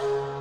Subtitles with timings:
[0.00, 0.37] Mi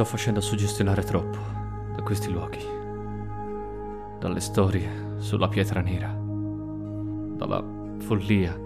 [0.00, 1.36] sto facendo suggestionare troppo
[1.94, 2.64] da questi luoghi,
[4.18, 6.08] dalle storie sulla pietra nera,
[7.36, 7.62] dalla
[7.98, 8.58] follia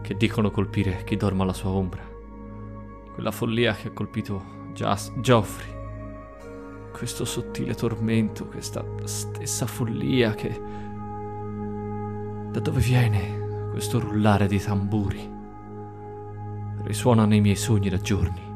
[0.00, 2.02] che dicono colpire chi dorme alla sua ombra,
[3.14, 4.42] quella follia che ha colpito
[4.74, 5.72] Jas- Geoffrey,
[6.90, 10.60] questo sottile tormento, questa stessa follia che...
[12.50, 15.32] Da dove viene questo rullare di tamburi?
[16.82, 18.48] Risuona nei miei sogni da giorni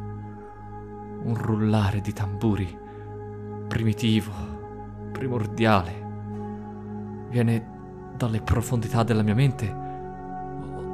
[1.25, 2.79] un rullare di tamburi
[3.69, 4.33] primitivo,
[5.13, 6.03] primordiale.
[7.29, 7.73] Viene
[8.17, 9.83] dalle profondità della mia mente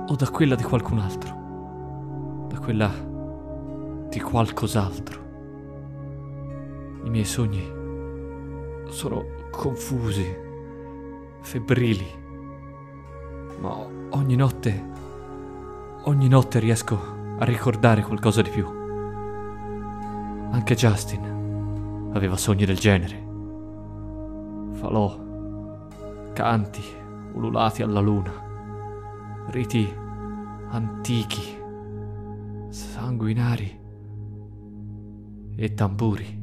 [0.09, 2.91] o, da quella di qualcun altro, da quella
[4.09, 5.29] di qualcos'altro.
[7.05, 7.79] I miei sogni
[8.89, 10.37] sono confusi,
[11.41, 12.07] febbrili,
[13.61, 13.77] ma
[14.11, 14.89] ogni notte,
[16.05, 16.99] ogni notte riesco
[17.39, 18.80] a ricordare qualcosa di più.
[20.53, 23.29] Anche Justin aveva sogni del genere.
[24.73, 25.17] Falò,
[26.33, 26.83] canti
[27.35, 28.33] ululati alla luna,
[29.49, 29.89] riti
[30.71, 31.57] antichi,
[32.69, 33.81] sanguinari
[35.57, 36.39] e tamburi.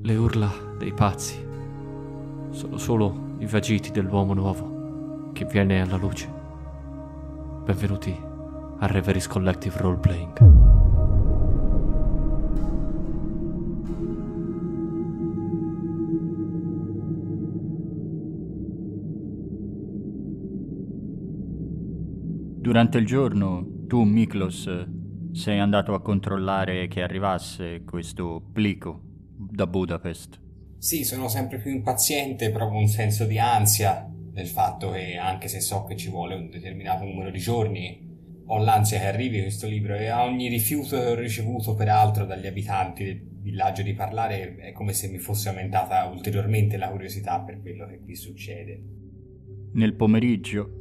[0.00, 1.44] Le urla dei pazzi
[2.50, 6.32] sono solo i vagiti dell'uomo nuovo che viene alla luce.
[7.64, 8.16] Benvenuti
[8.78, 10.67] a Reveries Collective Roleplaying.
[22.68, 24.68] Durante il giorno tu, Miklos,
[25.32, 29.00] sei andato a controllare che arrivasse questo plico
[29.34, 30.38] da Budapest.
[30.76, 35.60] Sì, sono sempre più impaziente, provo un senso di ansia del fatto che anche se
[35.60, 38.06] so che ci vuole un determinato numero di giorni,
[38.44, 42.46] ho l'ansia che arrivi questo libro e a ogni rifiuto che ho ricevuto peraltro dagli
[42.46, 47.62] abitanti del villaggio di parlare è come se mi fosse aumentata ulteriormente la curiosità per
[47.62, 48.82] quello che qui succede.
[49.72, 50.78] Nel pomeriggio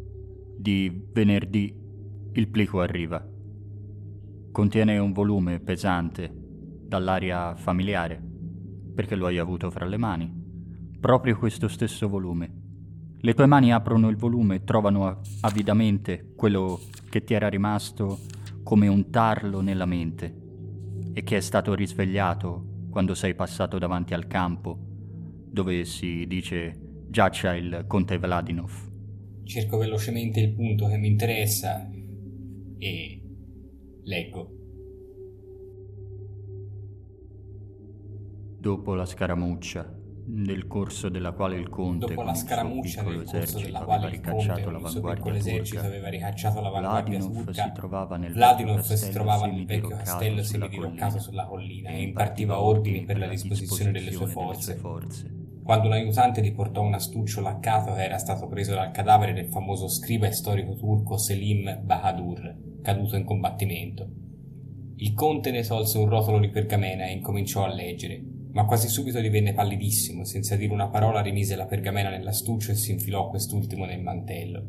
[0.67, 1.73] di venerdì
[2.33, 3.25] il plico arriva.
[4.51, 6.29] Contiene un volume pesante
[6.85, 8.22] dall'aria familiare,
[8.94, 10.29] perché lo hai avuto fra le mani.
[11.00, 12.51] Proprio questo stesso volume.
[13.17, 18.19] Le tue mani aprono il volume e trovano avidamente quello che ti era rimasto
[18.61, 20.35] come un tarlo nella mente
[21.13, 24.77] e che è stato risvegliato quando sei passato davanti al campo
[25.50, 28.86] dove si dice giaccia il conte Vladinov
[29.47, 31.89] cerco velocemente il punto che mi interessa
[32.77, 33.21] e
[34.03, 34.51] leggo.
[38.59, 39.97] Dopo la scaramuccia,
[40.29, 44.61] nel corso della quale il conte Dopo la scaramuccia nel corso della quale il conte
[44.61, 49.45] con il suo piccolo esercito aveva ricacciato l'avanguardia turca, si trovava nel Vladimir si trovava
[49.45, 54.75] nel vecchio castello semidiroccato sulla collina e impartiva ordini per la disposizione delle sue forze
[55.67, 59.50] quando un aiutante gli portò un astuccio laccato che era stato preso dal cadavere del
[59.50, 64.09] famoso scriba e storico turco Selim Bahadur, caduto in combattimento.
[64.95, 68.23] Il conte ne tolse un rotolo di pergamena e incominciò a leggere,
[68.53, 72.94] ma quasi subito divenne pallidissimo, senza dire una parola rimise la pergamena nell'astuccio e si
[72.94, 74.63] infilò quest'ultimo nel mantello.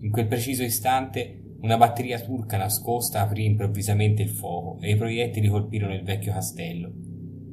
[0.00, 5.46] In quel preciso istante una batteria turca nascosta aprì improvvisamente il fuoco e i proiettili
[5.46, 6.90] colpirono il vecchio castello.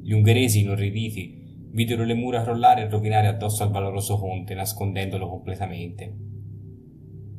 [0.02, 1.39] Gli ungheresi, inorriditi,
[1.72, 6.16] videro le mura crollare e rovinare addosso al valoroso conte, nascondendolo completamente.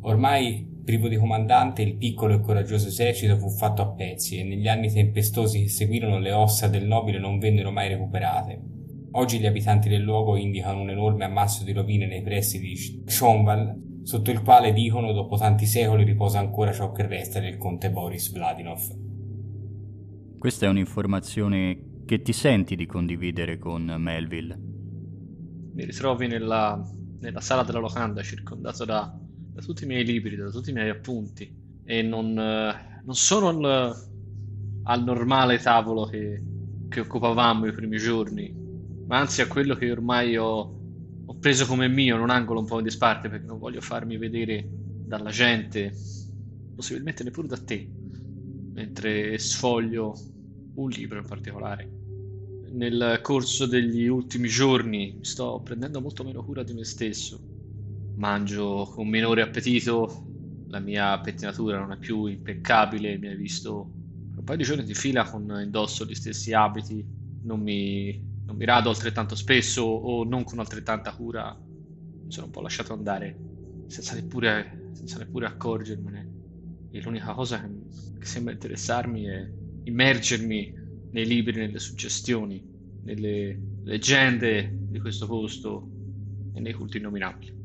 [0.02, 4.68] Ormai, privo di comandante, il piccolo e coraggioso esercito fu fatto a pezzi e negli
[4.68, 8.60] anni tempestosi che seguirono le ossa del nobile non vennero mai recuperate.
[9.12, 12.76] Oggi gli abitanti del luogo indicano un enorme ammasso di rovine nei pressi di
[13.06, 17.92] Schonval, sotto il quale dicono dopo tanti secoli riposa ancora ciò che resta del conte
[17.92, 18.82] Boris Vladinov.
[20.40, 24.60] Questa è un'informazione che ti senti di condividere con Melville?
[25.74, 26.82] Mi ritrovi nella,
[27.20, 29.22] nella sala della locanda circondato da
[29.54, 31.54] da tutti i miei libri, da tutti i miei appunti
[31.84, 33.96] e non, eh, non sono al,
[34.84, 36.42] al, normale tavolo che,
[36.88, 38.54] che, occupavamo i primi giorni,
[39.08, 40.80] ma anzi a quello che ormai ho,
[41.26, 44.18] ho preso come mio in un angolo un po' in disparte perché non voglio farmi
[44.18, 44.68] vedere
[45.06, 45.94] dalla gente,
[46.74, 47.90] possibilmente neppure da te,
[48.74, 50.16] mentre sfoglio
[50.76, 51.90] un libro in particolare.
[52.72, 57.50] Nel corso degli ultimi giorni sto prendendo molto meno cura di me stesso
[58.16, 60.26] mangio con minore appetito,
[60.70, 63.92] la mia pettinatura non è più impeccabile, mi hai visto
[64.36, 67.04] un paio di giorni di fila con indosso gli stessi abiti,
[67.44, 71.54] non mi, non mi rado altrettanto spesso o non con altrettanta cura,
[72.24, 73.36] mi sono un po' lasciato andare
[73.88, 76.30] senza neppure, senza neppure accorgermene.
[76.92, 77.68] E l'unica cosa che,
[78.18, 79.50] che sembra interessarmi è
[79.84, 80.74] immergermi
[81.12, 82.64] nei libri, nelle suggestioni,
[83.04, 85.90] nelle leggende di questo posto
[86.54, 87.60] e nei culti innominabili.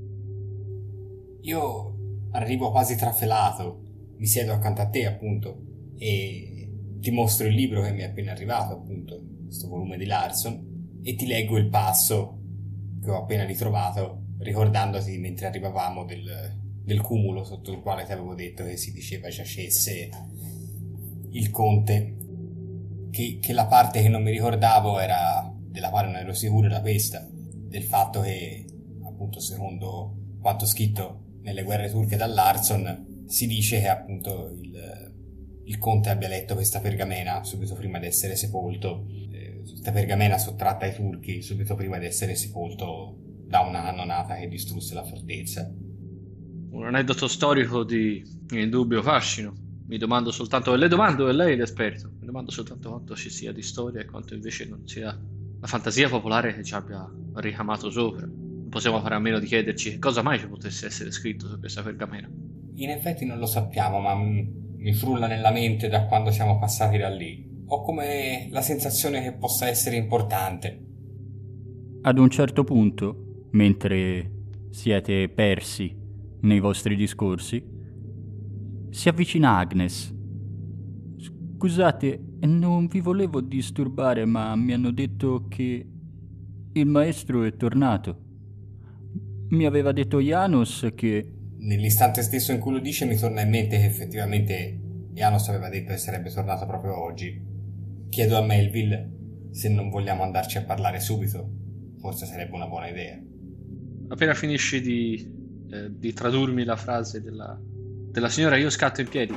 [1.43, 1.97] Io
[2.31, 3.83] arrivo quasi trafelato,
[4.17, 5.63] mi siedo accanto a te appunto
[5.97, 10.99] e ti mostro il libro che mi è appena arrivato appunto, questo volume di Larson,
[11.03, 12.41] e ti leggo il passo
[13.01, 18.35] che ho appena ritrovato ricordandoti mentre arrivavamo del, del cumulo sotto il quale ti avevo
[18.35, 20.09] detto che si diceva giacesse
[21.37, 22.17] il conte
[23.11, 26.81] che, che, la parte che non mi ricordavo era della quale non ero sicuro era
[26.81, 28.65] questa del fatto che
[29.05, 35.13] appunto secondo quanto scritto nelle guerre turche dall'Arson, si dice che appunto il,
[35.65, 40.87] il conte abbia letto questa pergamena subito prima di essere sepolto, eh, questa pergamena sottratta
[40.87, 43.17] ai turchi subito prima di essere sepolto
[43.47, 45.71] da una cannonata che distrusse la fortezza.
[46.71, 49.66] Un aneddoto storico di indubbio fascino.
[49.89, 53.31] Mi domando soltanto, e le domando, e lei è l'esperto, mi domando soltanto quanto ci
[53.31, 55.17] sia di storia e quanto invece non sia
[55.59, 58.29] la fantasia popolare che ci abbia ricamato sopra
[58.69, 61.83] possiamo fare a meno di chiederci che cosa mai ci potesse essere scritto su questa
[61.83, 62.29] pergamena.
[62.75, 67.09] In effetti non lo sappiamo, ma mi frulla nella mente da quando siamo passati da
[67.09, 67.45] lì.
[67.69, 70.85] Ho come la sensazione che possa essere importante.
[72.03, 74.31] Ad un certo punto, mentre
[74.71, 75.97] siete persi
[76.41, 77.65] nei vostri discorsi,
[78.97, 80.11] si avvicina Agnes.
[81.19, 85.87] Scusate, non vi volevo disturbare, ma mi hanno detto che
[86.73, 88.19] il maestro è tornato.
[89.51, 91.31] Mi aveva detto Janus che...
[91.59, 94.81] Nell'istante stesso in cui lo dice mi torna in mente che effettivamente
[95.13, 97.39] Janus aveva detto che sarebbe tornato proprio oggi.
[98.09, 99.11] Chiedo a Melville
[99.51, 101.51] se non vogliamo andarci a parlare subito.
[101.99, 103.21] Forse sarebbe una buona idea.
[104.09, 105.31] Appena finisci di,
[105.71, 107.61] eh, di tradurmi la frase della,
[108.17, 109.37] della signora, io scatto in piedi.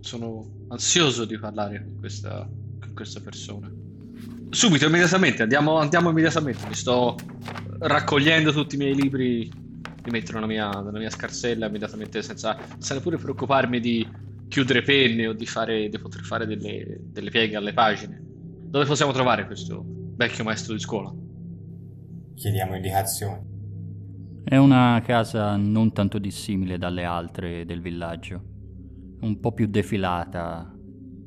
[0.00, 2.46] Sono ansioso di parlare con questa,
[2.78, 3.72] con questa persona.
[4.50, 6.68] Subito, immediatamente, andiamo, andiamo immediatamente.
[6.68, 7.16] Mi sto
[7.78, 12.92] raccogliendo tutti i miei libri, li metto nella mia, nella mia scarsella immediatamente senza, senza
[12.92, 14.06] neppure preoccuparmi di
[14.46, 18.20] chiudere penne o di, fare, di poter fare delle, delle pieghe alle pagine.
[18.22, 19.82] Dove possiamo trovare questo
[20.16, 21.10] vecchio maestro di scuola?
[22.34, 23.55] Chiediamo indicazioni.
[24.48, 28.40] È una casa non tanto dissimile dalle altre del villaggio,
[29.22, 30.72] un po' più defilata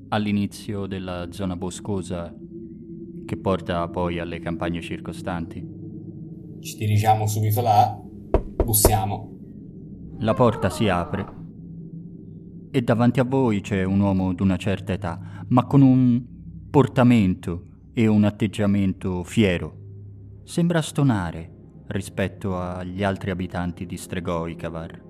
[0.07, 2.33] all'inizio della zona boscosa
[3.25, 5.61] che porta poi alle campagne circostanti.
[6.61, 8.01] Ci dirigiamo subito là,
[8.63, 9.37] bussiamo.
[10.19, 11.27] La porta si apre
[12.71, 16.23] e davanti a voi c'è un uomo d'una certa età, ma con un
[16.71, 19.75] portamento e un atteggiamento fiero.
[20.45, 21.57] Sembra stonare
[21.89, 25.01] rispetto agli altri abitanti di Stregoicavar.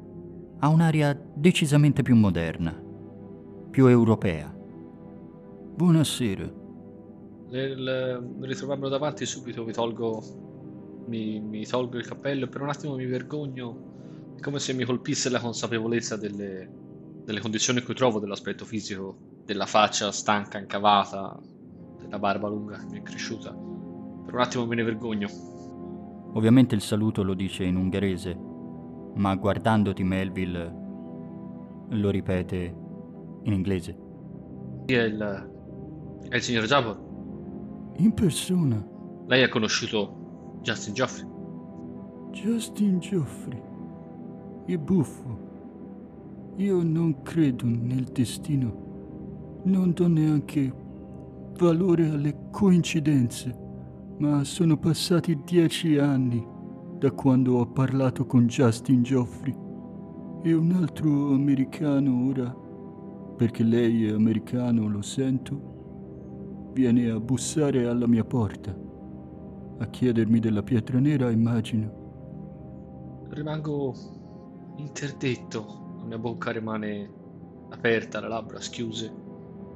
[0.60, 2.72] Ha un'aria decisamente più moderna,
[3.70, 4.54] più europea.
[5.76, 6.58] Buonasera.
[7.50, 10.48] Nel ritrovarlo davanti subito mi tolgo
[11.08, 14.86] mi, mi tolgo il cappello e per un attimo mi vergogno, è come se mi
[14.86, 16.70] colpisse la consapevolezza delle,
[17.26, 21.38] delle condizioni in cui trovo, dell'aspetto fisico, della faccia stanca, incavata,
[22.00, 23.52] della barba lunga che mi è cresciuta.
[23.52, 25.28] Per un attimo me ne vergogno.
[26.34, 28.38] Ovviamente il saluto lo dice in ungherese,
[29.16, 30.76] ma guardandoti Melville
[31.90, 32.76] lo ripete
[33.44, 33.98] in inglese.
[34.86, 35.50] È il,
[36.30, 37.08] è il signor Jabor?
[37.98, 38.86] In persona.
[39.28, 41.28] Lei ha conosciuto Justin Geoffrey.
[42.32, 43.62] Justin Geoffrey.
[44.66, 45.48] È buffo.
[46.58, 49.62] Io non credo nel destino.
[49.64, 50.74] Non do neanche
[51.58, 53.69] valore alle coincidenze.
[54.20, 56.46] Ma sono passati dieci anni
[56.98, 59.56] da quando ho parlato con Justin Geoffrey.
[60.44, 62.54] E un altro americano ora,
[63.38, 68.76] perché lei è americano, lo sento, viene a bussare alla mia porta
[69.78, 73.28] a chiedermi della pietra nera, immagino.
[73.30, 73.96] Rimango
[74.76, 77.10] interdetto, la mia bocca rimane
[77.70, 79.14] aperta, le labbra schiuse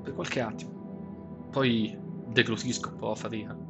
[0.01, 1.47] per qualche attimo.
[1.49, 1.97] Poi
[2.27, 3.62] deglutisco un po' a fatica.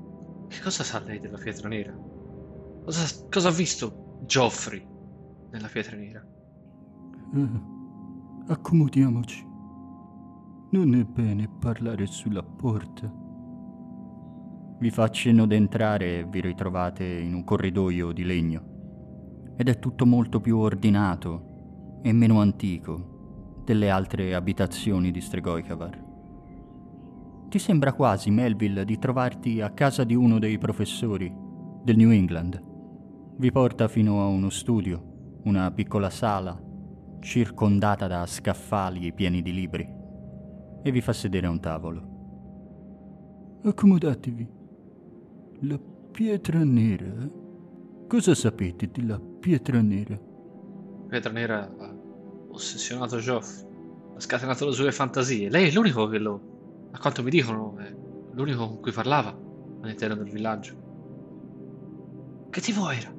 [0.53, 1.91] Che cosa sa lei della pietra nera?
[2.85, 4.85] Cosa, cosa ha visto Geoffrey
[5.49, 6.23] nella pietra nera?
[7.33, 9.43] Eh, accomodiamoci.
[10.69, 13.11] Non è bene parlare sulla porta.
[14.77, 19.53] Vi fa cenno d'entrare e vi ritrovate in un corridoio di legno.
[19.57, 26.02] Ed è tutto molto più ordinato e meno antico delle altre abitazioni di Stregoicavar.
[27.53, 31.31] Ti sembra quasi, Melville, di trovarti a casa di uno dei professori
[31.83, 32.59] del New England.
[33.37, 36.59] Vi porta fino a uno studio, una piccola sala,
[37.19, 39.87] circondata da scaffali pieni di libri,
[40.81, 43.59] e vi fa sedere a un tavolo.
[43.63, 44.49] Accomodatevi.
[45.59, 45.79] La
[46.09, 47.29] pietra nera?
[48.07, 50.19] Cosa sapete della pietra nera?
[51.07, 51.95] Pietra nera ha
[52.49, 53.63] ossessionato Geoff,
[54.15, 55.51] ha scatenato le sue fantasie.
[55.51, 56.52] Lei è l'unico che lo
[56.93, 57.91] a quanto mi dicono, è
[58.33, 59.35] l'unico con cui parlava
[59.81, 60.81] all'interno del villaggio.
[62.51, 63.11] Che tipo era?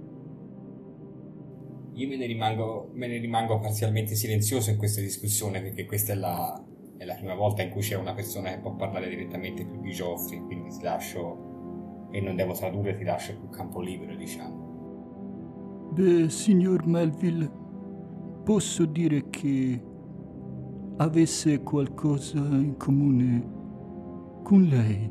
[1.94, 6.16] Io me ne rimango, me ne rimango parzialmente silenzioso in questa discussione perché questa è
[6.16, 6.64] la,
[6.96, 9.90] è la prima volta in cui c'è una persona che può parlare direttamente più di
[9.90, 15.90] Geoffrey, quindi ti lascio, e non devo tradurre, ti lascio più campo libero, diciamo.
[15.92, 17.50] Beh, signor Melville,
[18.44, 19.82] posso dire che
[20.96, 23.53] avesse qualcosa in comune
[24.44, 25.10] con lei.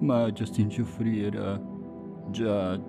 [0.00, 1.60] Ma Justin Geoffrey era
[2.30, 2.80] già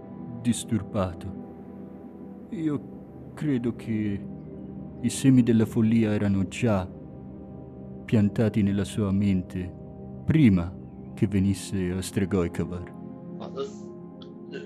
[0.42, 2.48] disturbato.
[2.50, 4.26] Io credo che
[5.02, 6.88] i semi della follia erano già
[8.06, 9.74] piantati nella sua mente
[10.26, 10.72] prima
[11.14, 12.98] che venisse a Stregoicavar.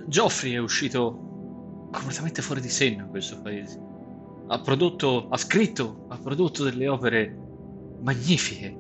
[0.08, 3.80] Geoffrey è uscito completamente fuori di senno in questo paese.
[4.48, 7.38] Ha prodotto, ha scritto, ha prodotto delle opere
[8.02, 8.76] magnifiche,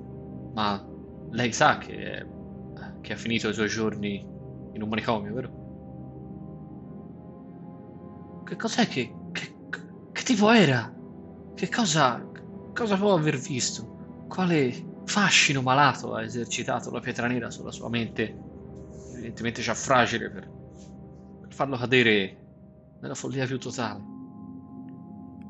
[0.54, 0.84] ma
[1.34, 2.26] lei sa che,
[3.02, 4.26] che ha finito i suoi giorni
[4.74, 5.62] in un manicomio, vero?
[8.46, 9.56] Che cos'è che, che,
[10.12, 10.94] che tipo era?
[11.56, 12.24] Che cosa,
[12.74, 14.26] cosa può aver visto?
[14.28, 18.38] Quale fascino malato ha esercitato la pietra nera sulla sua mente,
[19.14, 20.50] evidentemente già fragile, per,
[21.42, 22.38] per farlo cadere
[23.02, 24.12] nella follia più totale?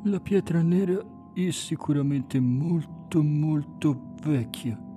[0.06, 1.02] La pietra nera
[1.34, 4.92] è sicuramente molto molto vecchia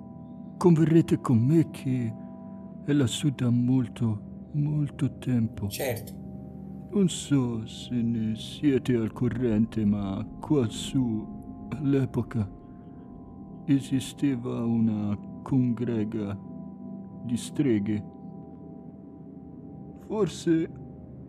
[0.57, 2.13] converrete con me che
[2.85, 5.67] è lassù da molto, molto tempo.
[5.67, 6.25] Certo.
[6.91, 12.49] Non so se ne siete al corrente, ma quassù all'epoca
[13.65, 16.37] esisteva una congrega
[17.23, 18.03] di streghe.
[20.07, 20.69] Forse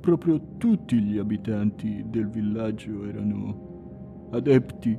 [0.01, 4.97] proprio tutti gli abitanti del villaggio erano adepti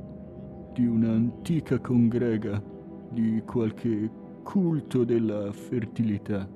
[0.74, 2.62] di un'antica congrega
[3.10, 4.10] di qualche
[4.42, 6.48] culto della fertilità.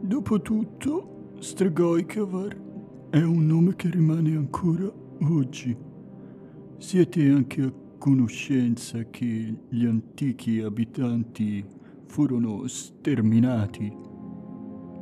[0.00, 2.60] Dopotutto, Stregoikavar
[3.10, 4.90] è un nome che rimane ancora
[5.30, 5.76] oggi.
[6.78, 11.64] Siete anche a conoscenza che gli antichi abitanti
[12.06, 13.92] furono sterminati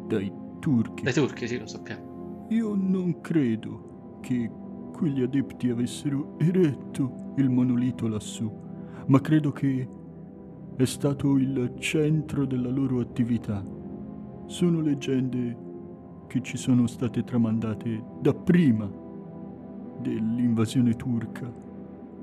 [0.07, 1.03] dai turchi.
[1.05, 2.47] Dai turchi, sì, lo sappiamo.
[2.51, 4.51] Io non credo che
[4.93, 8.51] quegli adepti avessero eretto il monolito lassù,
[9.07, 9.89] ma credo che
[10.83, 13.63] è stato il centro della loro attività.
[14.47, 15.55] Sono leggende
[16.27, 18.91] che ci sono state tramandate da prima
[20.01, 21.53] dell'invasione turca.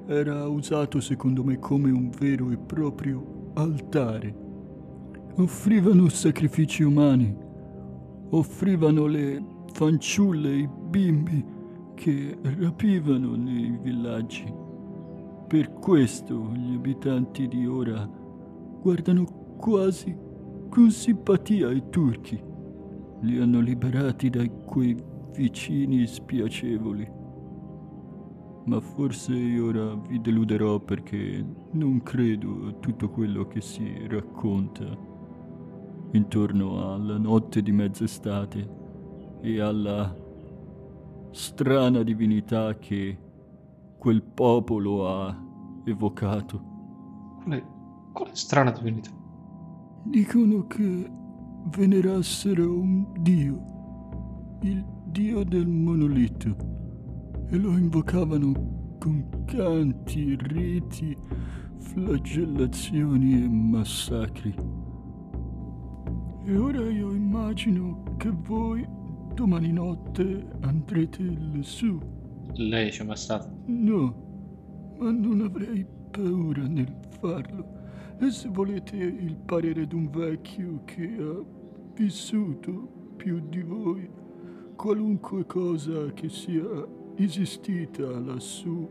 [0.08, 4.36] Era usato secondo me come un vero e proprio altare.
[5.36, 7.36] Offrivano sacrifici umani,
[8.30, 11.46] offrivano le fanciulle e i bimbi
[11.94, 14.52] che rapivano nei villaggi.
[15.48, 18.26] Per questo gli abitanti di ora
[18.88, 19.26] guardano
[19.58, 20.16] quasi
[20.70, 22.42] con simpatia i turchi.
[23.20, 24.96] Li hanno liberati da quei
[25.34, 27.12] vicini spiacevoli.
[28.64, 34.86] Ma forse io ora vi deluderò perché non credo a tutto quello che si racconta
[36.14, 38.70] intorno alla notte di mezz'estate
[39.42, 40.16] e alla
[41.32, 43.18] strana divinità che
[43.98, 45.38] quel popolo ha
[45.84, 46.76] evocato.
[47.44, 47.76] Quale,
[48.18, 49.12] quale strana divinità?
[50.06, 51.08] Dicono che
[51.70, 56.56] venerassero un dio, il dio del monolito,
[57.48, 61.16] e lo invocavano con canti, riti,
[61.78, 64.56] flagellazioni e massacri.
[66.46, 68.84] E ora io immagino che voi
[69.36, 72.00] domani notte andrete lassù.
[72.54, 73.48] Lei c'è mai stato?
[73.68, 77.77] No, ma non avrei paura nel farlo.
[78.20, 81.44] E se volete il parere di un vecchio che ha
[81.94, 84.10] vissuto più di voi,
[84.76, 86.66] qualunque cosa che sia
[87.16, 88.88] esistita lassù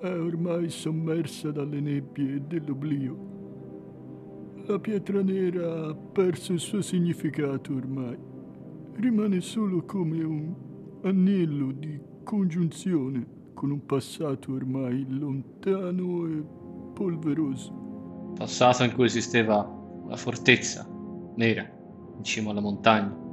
[0.00, 3.34] è ormai sommersa dalle nebbie dell'oblio.
[4.66, 8.16] La pietra nera ha perso il suo significato ormai.
[8.94, 10.54] Rimane solo come un
[11.02, 16.42] anello di congiunzione con un passato ormai lontano e
[16.94, 17.85] polveroso.
[18.36, 19.64] Passato in cui esisteva
[20.04, 20.86] una fortezza
[21.36, 21.66] nera
[22.16, 23.24] in cima alla montagna.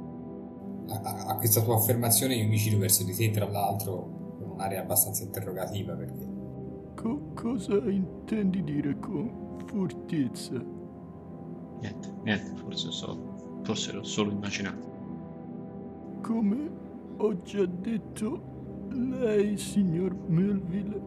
[0.88, 4.80] A, a questa tua affermazione io mi giro verso di te, tra l'altro, con un'aria
[4.80, 6.26] abbastanza interrogativa perché...
[6.94, 10.52] Co- cosa intendi dire con fortezza?
[11.80, 14.92] Niente, niente, forse, so, forse l'ho solo immaginato.
[16.22, 16.70] Come
[17.18, 21.00] ho già detto, lei, signor Melville,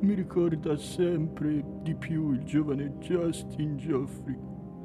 [0.00, 4.36] mi ricorda sempre di più il giovane Justin Geoffrey,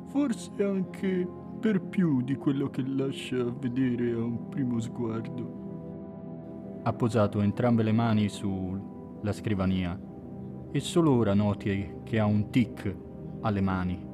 [0.08, 1.28] forse anche
[1.60, 6.80] per più di quello che lascia vedere a un primo sguardo.
[6.84, 10.00] Ha posato entrambe le mani sulla scrivania
[10.72, 12.96] e solo ora noti che ha un tic
[13.42, 14.06] alle mani.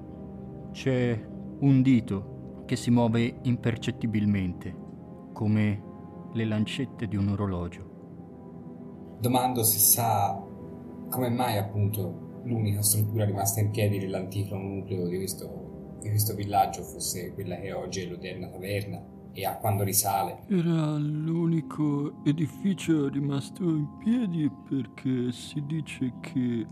[0.71, 1.27] C'è
[1.59, 4.75] un dito che si muove impercettibilmente,
[5.33, 5.83] come
[6.33, 7.91] le lancette di un orologio
[9.21, 10.35] domando se sa
[11.11, 16.81] come mai appunto l'unica struttura rimasta in piedi dell'antico nucleo di questo, di questo villaggio
[16.81, 19.03] fosse quella che oggi è l'odierna taverna
[19.33, 20.39] e a quando risale.
[20.47, 26.65] Era l'unico edificio rimasto in piedi perché si dice che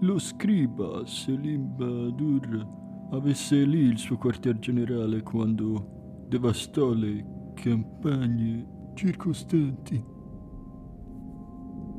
[0.00, 2.66] lo scriba Selim Bahadur
[3.12, 10.12] avesse lì il suo quartier generale quando devastò le campagne circostanti.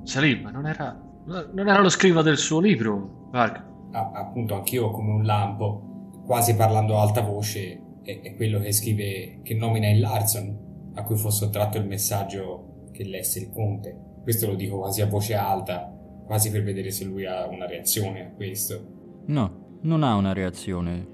[0.03, 3.63] Salim, non era, non era lo scriva del suo libro, Varg.
[3.91, 8.71] Ah, appunto, anch'io come un lampo, quasi parlando a alta voce, è, è quello che
[8.71, 13.97] scrive, che nomina il Larson, a cui fu sottratto il messaggio che lesse il conte.
[14.21, 15.91] Questo lo dico quasi a voce alta,
[16.25, 19.23] quasi per vedere se lui ha una reazione a questo.
[19.25, 21.07] No, non ha una reazione,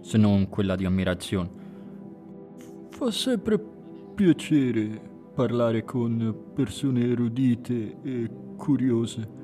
[0.00, 1.50] se non quella di ammirazione.
[2.90, 3.58] Fa sempre
[4.14, 9.38] piacere parlare con persone erudite e curiose.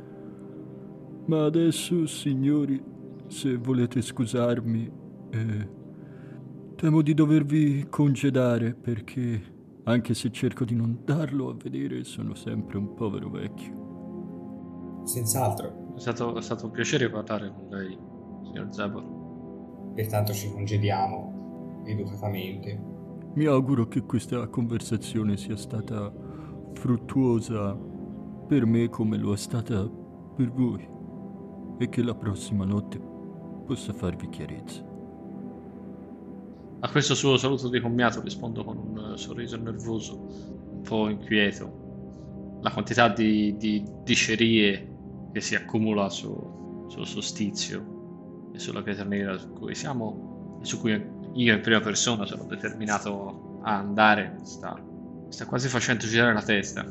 [1.27, 2.83] Ma adesso, signori,
[3.27, 4.93] se volete scusarmi,
[5.31, 5.69] eh,
[6.77, 12.79] temo di dovervi congedare perché, anche se cerco di non darlo a vedere, sono sempre
[12.79, 15.03] un povero vecchio.
[15.05, 15.95] Senz'altro.
[15.97, 17.99] È stato, è stato un piacere parlare con lei,
[18.45, 19.95] signor Zabor.
[19.95, 22.95] Pertanto ci congediamo educatamente
[23.37, 26.11] mi auguro che questa conversazione sia stata
[26.73, 27.75] fruttuosa
[28.47, 29.87] per me come lo è stata
[30.35, 30.96] per voi
[31.79, 32.99] e che la prossima notte
[33.67, 34.83] possa farvi chiarezza.
[36.81, 40.15] A questo suo saluto di commiato rispondo con un sorriso nervoso,
[40.73, 42.59] un po' inquieto.
[42.63, 44.95] La quantità di, di dicerie
[45.33, 50.79] che si accumula su, sul solstizio e sulla pietra nera su cui siamo e su
[50.79, 50.93] cui
[51.35, 54.81] io in prima persona sono determinato a andare, sta,
[55.29, 56.87] sta quasi facendo girare la testa.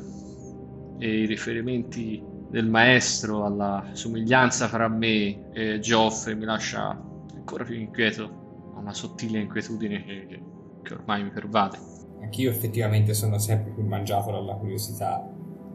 [0.98, 6.98] E i riferimenti del maestro alla somiglianza fra me e Geoffrey mi lascia
[7.34, 10.42] ancora più inquieto, a una sottile inquietudine che,
[10.82, 11.78] che ormai mi pervade.
[12.20, 15.22] Anch'io effettivamente sono sempre più mangiato dalla curiosità,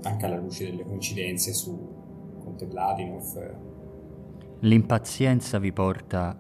[0.04, 3.56] anche alla luce delle coincidenze su Conte Vladinov.
[4.62, 6.38] L'impazienza vi porta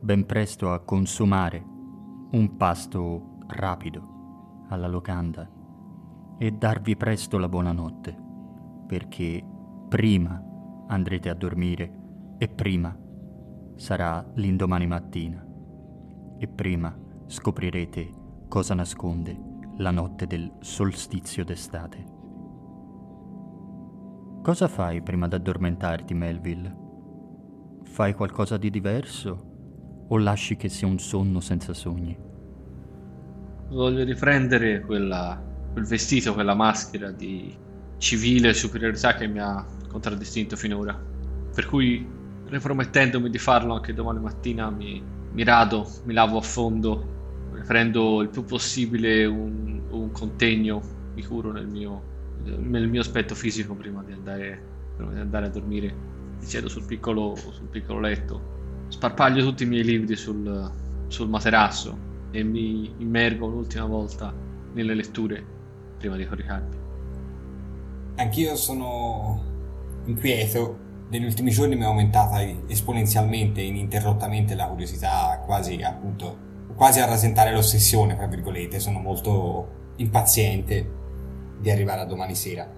[0.00, 1.64] ben presto a consumare
[2.32, 5.48] un pasto rapido alla locanda
[6.38, 8.16] e darvi presto la buonanotte,
[8.86, 9.44] perché
[9.92, 10.42] prima
[10.86, 11.92] andrete a dormire
[12.38, 12.96] e prima
[13.76, 15.46] sarà l'indomani mattina
[16.38, 18.10] e prima scoprirete
[18.48, 19.38] cosa nasconde
[19.76, 22.04] la notte del solstizio d'estate.
[24.40, 26.76] Cosa fai prima di addormentarti, Melville?
[27.82, 29.50] Fai qualcosa di diverso?
[30.08, 32.16] o lasci che sia un sonno senza sogni?
[33.68, 35.38] Voglio riprendere quella,
[35.70, 37.54] quel vestito, quella maschera di
[38.02, 41.00] civile superiorità che mi ha contraddistinto finora.
[41.54, 42.04] Per cui,
[42.46, 48.28] ripromettendomi di farlo anche domani mattina, mi, mi rado, mi lavo a fondo, prendo il
[48.28, 50.82] più possibile un, un contegno,
[51.14, 52.02] mi curo nel mio,
[52.42, 54.60] nel mio aspetto fisico prima di andare,
[54.96, 55.94] prima di andare a dormire.
[56.40, 60.68] Mi siedo sul piccolo, sul piccolo letto, sparpaglio tutti i miei libri sul,
[61.06, 61.96] sul materasso
[62.32, 64.34] e mi immergo un'ultima volta
[64.72, 65.44] nelle letture
[65.98, 66.81] prima di coricarmi.
[68.16, 69.40] Anch'io sono
[70.06, 70.78] inquieto.
[71.08, 76.38] Negli ultimi giorni mi è aumentata esponenzialmente, ininterrottamente la curiosità, quasi appunto,
[76.74, 78.80] quasi a rasentare l'ossessione, tra virgolette.
[78.80, 80.90] Sono molto impaziente
[81.60, 82.70] di arrivare a domani sera.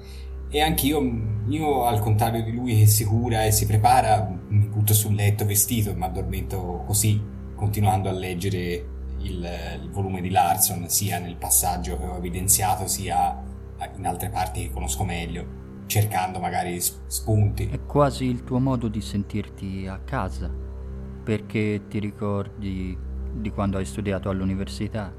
[0.48, 1.00] E anch'io,
[1.48, 5.44] io al contrario di lui che si cura e si prepara, mi butto sul letto
[5.44, 7.20] vestito e mi addormento così,
[7.56, 8.86] continuando a leggere
[9.18, 9.48] il,
[9.82, 13.52] il volume di Larson, sia nel passaggio che ho evidenziato, sia
[13.96, 17.68] in altre parti che conosco meglio cercando magari spunti.
[17.68, 20.50] È quasi il tuo modo di sentirti a casa,
[21.22, 22.96] perché ti ricordi
[23.32, 25.12] di quando hai studiato all'università.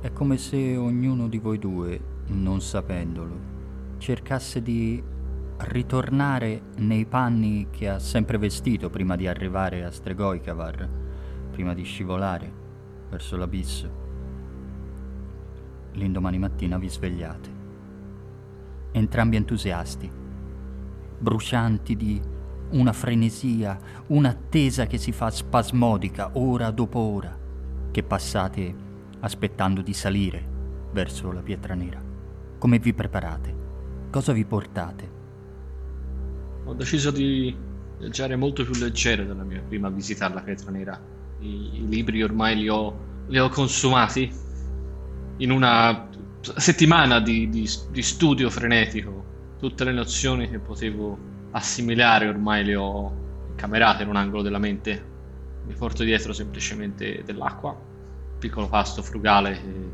[0.00, 3.50] È come se ognuno di voi due, non sapendolo,
[3.98, 5.02] cercasse di
[5.58, 10.88] ritornare nei panni che ha sempre vestito prima di arrivare a Stregoikavar,
[11.52, 12.50] prima di scivolare
[13.08, 14.01] verso l'abisso.
[15.92, 17.60] L'indomani mattina vi svegliate
[18.92, 20.10] entrambi entusiasti,
[21.18, 22.20] brucianti di
[22.70, 27.36] una frenesia, un'attesa che si fa spasmodica ora dopo ora,
[27.90, 30.50] che passate aspettando di salire
[30.92, 32.02] verso la pietra nera.
[32.58, 33.60] Come vi preparate?
[34.10, 35.20] Cosa vi portate?
[36.64, 37.54] Ho deciso di
[37.98, 41.00] viaggiare molto più leggero della mia prima visita alla pietra nera.
[41.40, 44.30] I, i libri ormai li ho, li ho consumati
[45.42, 46.08] in una
[46.40, 49.30] settimana di, di, di, studio frenetico.
[49.58, 51.18] Tutte le nozioni che potevo
[51.50, 53.14] assimilare ormai le ho
[53.54, 55.10] camerate in un angolo della mente.
[55.66, 57.76] Mi porto dietro semplicemente dell'acqua,
[58.38, 59.90] piccolo pasto frugale che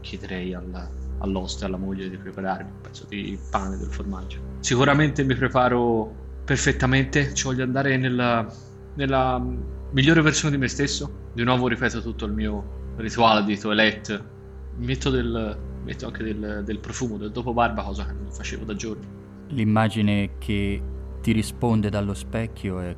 [0.00, 4.38] chiederei alla, all'oste alla moglie di prepararmi, un pezzo di pane del formaggio.
[4.60, 6.12] Sicuramente mi preparo
[6.44, 8.46] perfettamente, ci voglio andare nella,
[8.94, 9.44] nella
[9.90, 11.26] migliore versione di me stesso.
[11.32, 14.36] Di nuovo ripeto tutto il mio rituale di toilette,
[14.78, 18.74] metto del, metto anche del, del profumo del dopo barba, cosa che non facevo da
[18.74, 19.06] giorni.
[19.48, 20.82] L'immagine che
[21.20, 22.96] ti risponde dallo specchio è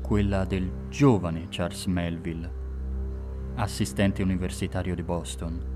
[0.00, 2.50] quella del giovane Charles Melville,
[3.54, 5.70] assistente universitario di Boston.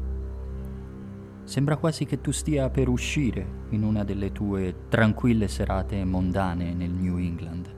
[1.45, 6.91] Sembra quasi che tu stia per uscire in una delle tue tranquille serate mondane nel
[6.91, 7.75] New England.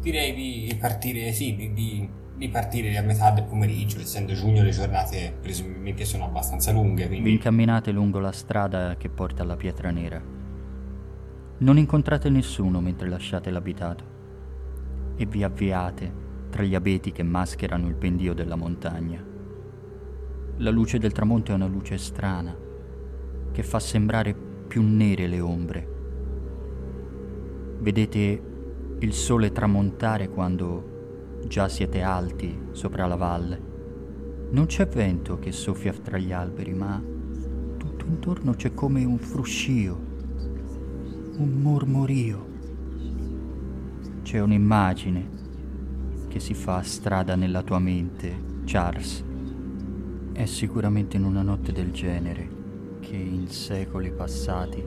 [0.00, 2.08] Direi di partire, sì, di, di
[2.40, 7.06] di partire a metà del pomeriggio, essendo giugno le giornate presumibilmente sono abbastanza lunghe.
[7.06, 7.28] Quindi...
[7.28, 10.18] Vi incamminate lungo la strada che porta alla pietra nera.
[11.58, 14.04] Non incontrate nessuno mentre lasciate l'abitato
[15.16, 16.10] e vi avviate
[16.48, 19.22] tra gli abeti che mascherano il pendio della montagna.
[20.56, 22.56] La luce del tramonto è una luce strana
[23.52, 24.34] che fa sembrare
[24.66, 25.88] più nere le ombre.
[27.80, 28.42] Vedete
[28.98, 30.89] il sole tramontare quando
[31.46, 33.60] Già siete alti sopra la valle.
[34.50, 37.02] Non c'è vento che soffia tra gli alberi, ma
[37.76, 39.98] tutto intorno c'è come un fruscio,
[41.38, 42.46] un mormorio.
[44.22, 45.28] C'è un'immagine
[46.28, 49.24] che si fa strada nella tua mente, Charles.
[50.32, 52.48] È sicuramente in una notte del genere
[53.00, 54.84] che in secoli passati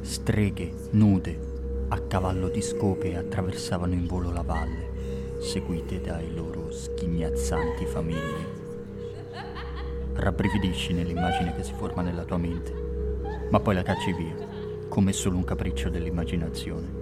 [0.00, 4.89] streghe nude a cavallo di scope attraversavano in volo la valle
[5.40, 8.44] seguite dai loro schignazzanti famigli.
[10.12, 12.72] Rabbrividisci nell'immagine che si forma nella tua mente,
[13.50, 14.36] ma poi la cacci via,
[14.88, 16.98] come solo un capriccio dell'immaginazione.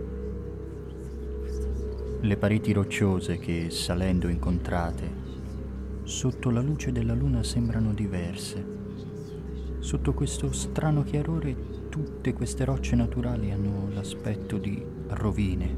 [2.20, 5.26] Le pareti rocciose che, salendo incontrate,
[6.04, 8.76] sotto la luce della luna sembrano diverse.
[9.80, 11.56] Sotto questo strano chiarore
[11.88, 15.76] tutte queste rocce naturali hanno l'aspetto di rovine,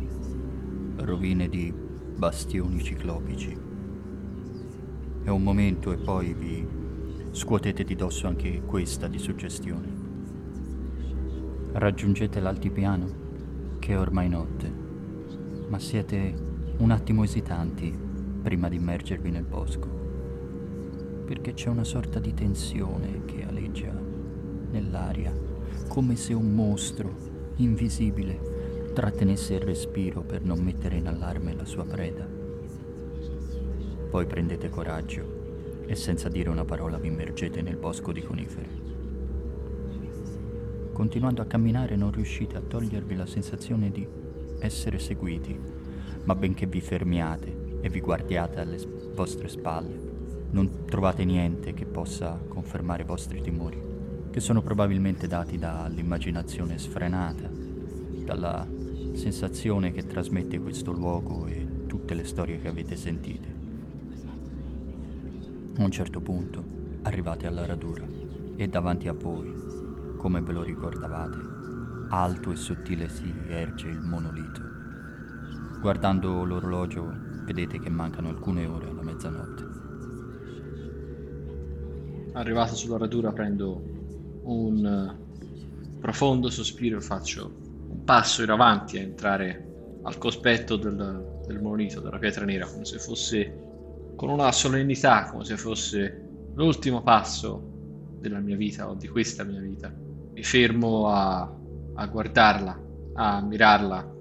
[0.96, 1.88] rovine di
[2.20, 3.59] bastioni ciclopici.
[5.22, 6.68] È un momento e poi vi
[7.30, 9.88] scuotete di dosso anche questa di suggestione.
[11.72, 13.06] Raggiungete l'altipiano,
[13.78, 14.70] che è ormai notte,
[15.68, 16.35] ma siete
[16.76, 17.90] un attimo esitanti
[18.42, 19.88] prima di immergervi nel bosco,
[21.24, 23.98] perché c'è una sorta di tensione che aleggia
[24.72, 25.33] nell'aria,
[25.88, 28.49] come se un mostro invisibile
[28.92, 32.26] trattenesse il respiro per non mettere in allarme la sua preda.
[34.11, 38.68] Poi prendete coraggio e senza dire una parola vi immergete nel bosco di conifere.
[40.92, 44.07] Continuando a camminare non riuscite a togliervi la sensazione di
[44.59, 45.59] essere seguiti,
[46.24, 48.79] ma benché vi fermiate e vi guardiate alle
[49.14, 49.98] vostre spalle,
[50.50, 53.81] non trovate niente che possa confermare i vostri timori,
[54.31, 57.48] che sono probabilmente dati dall'immaginazione sfrenata,
[58.24, 58.66] dalla
[59.12, 63.49] sensazione che trasmette questo luogo e tutte le storie che avete sentite.
[65.77, 66.62] A un certo punto
[67.03, 68.07] arrivate alla radura
[68.57, 69.53] E davanti a voi,
[70.16, 71.38] come ve lo ricordavate,
[72.11, 74.61] alto e sottile si erge il monolito.
[75.81, 77.11] Guardando l'orologio
[77.44, 79.68] vedete che mancano alcune ore alla mezzanotte.
[82.33, 83.83] Arrivato sulla radura prendo
[84.42, 91.42] un eh, profondo sospiro e faccio un passo in avanti a entrare al cospetto del,
[91.46, 93.68] del monolito, della pietra nera, come se fosse
[94.16, 97.68] con una solennità, come se fosse l'ultimo passo
[98.18, 99.92] della mia vita o di questa mia vita.
[100.33, 101.50] Mi fermo a,
[101.94, 102.81] a guardarla,
[103.14, 104.14] a ammirarla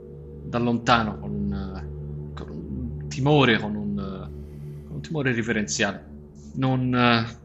[0.44, 4.30] da lontano con un, con un timore, con un,
[4.86, 6.08] con un, timore riverenziale.
[6.56, 6.90] Non,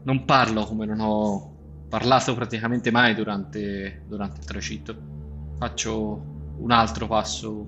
[0.03, 1.53] non, parlo come non ho
[1.87, 5.14] parlato praticamente mai durante, durante il tragitto.
[5.57, 6.23] Faccio
[6.57, 7.65] un altro passo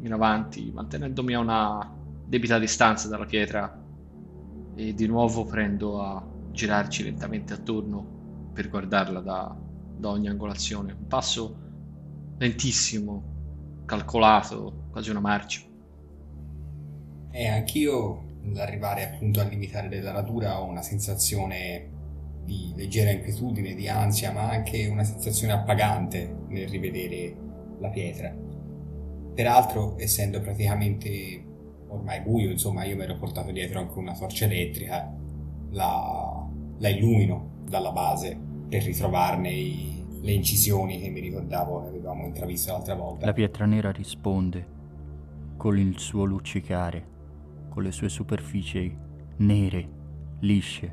[0.00, 3.82] in avanti, mantenendomi a una debita distanza dalla pietra
[4.76, 9.56] e di nuovo prendo a girarci lentamente attorno per guardarla da,
[9.96, 10.92] da ogni angolazione.
[10.92, 11.56] Un passo
[12.38, 15.62] lentissimo, calcolato, quasi una marcia.
[17.30, 21.96] E anch'io, nell'arrivare appunto al limitare della natura, ho una sensazione
[22.44, 27.36] di leggera inquietudine, di ansia, ma anche una sensazione appagante nel rivedere
[27.78, 28.46] la pietra
[29.38, 31.44] Peraltro, essendo praticamente
[31.86, 35.14] ormai buio, insomma, io mi ero portato dietro anche una torcia elettrica,
[35.70, 36.44] la,
[36.76, 38.36] la illumino dalla base
[38.68, 43.26] per ritrovarne i, le incisioni che mi ricordavo che avevamo intravisto l'altra volta.
[43.26, 44.66] La pietra nera risponde
[45.56, 47.06] con il suo luccicare,
[47.68, 48.92] con le sue superfici
[49.36, 49.88] nere,
[50.40, 50.92] lisce,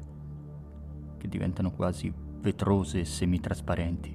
[1.18, 4.15] che diventano quasi vetrose e semitrasparenti.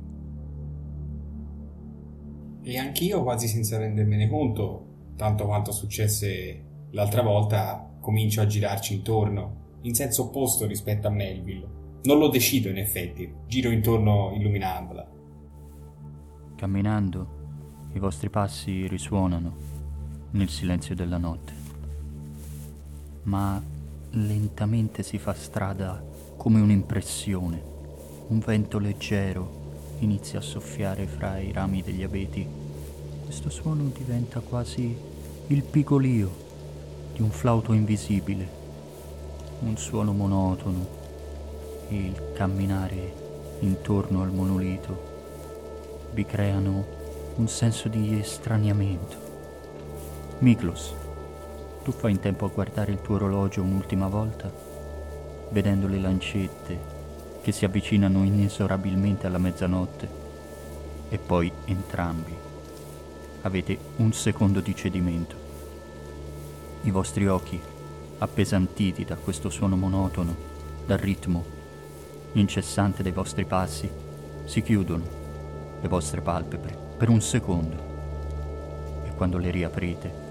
[2.62, 9.78] E anch'io, quasi senza rendermene conto, tanto quanto successe l'altra volta, comincio a girarci intorno,
[9.82, 11.78] in senso opposto rispetto a Melville.
[12.02, 15.08] Non lo decido in effetti, giro intorno illuminandola.
[16.56, 17.38] Camminando,
[17.92, 19.54] i vostri passi risuonano
[20.32, 21.52] nel silenzio della notte.
[23.24, 23.62] Ma
[24.10, 26.02] lentamente si fa strada
[26.36, 27.62] come un'impressione.
[28.28, 29.59] Un vento leggero
[30.00, 32.46] inizia a soffiare fra i rami degli abeti.
[33.24, 34.96] Questo suono diventa quasi
[35.46, 36.30] il pigolio
[37.14, 38.48] di un flauto invisibile,
[39.60, 40.86] un suono monotono
[41.88, 43.28] e il camminare
[43.60, 45.08] intorno al monolito
[46.12, 46.84] vi creano
[47.36, 49.16] un senso di estraniamento.
[50.38, 50.94] Miklos,
[51.84, 54.50] tu fai in tempo a guardare il tuo orologio un'ultima volta,
[55.50, 56.98] vedendo le lancette
[57.42, 60.08] che si avvicinano inesorabilmente alla mezzanotte
[61.08, 62.48] e poi entrambi
[63.42, 65.36] avete un secondo di cedimento.
[66.82, 67.60] I vostri occhi,
[68.18, 70.34] appesantiti da questo suono monotono,
[70.84, 71.58] dal ritmo
[72.32, 73.90] incessante dei vostri passi,
[74.44, 75.18] si chiudono,
[75.80, 77.88] le vostre palpebre, per un secondo.
[79.04, 80.28] E quando le riaprite,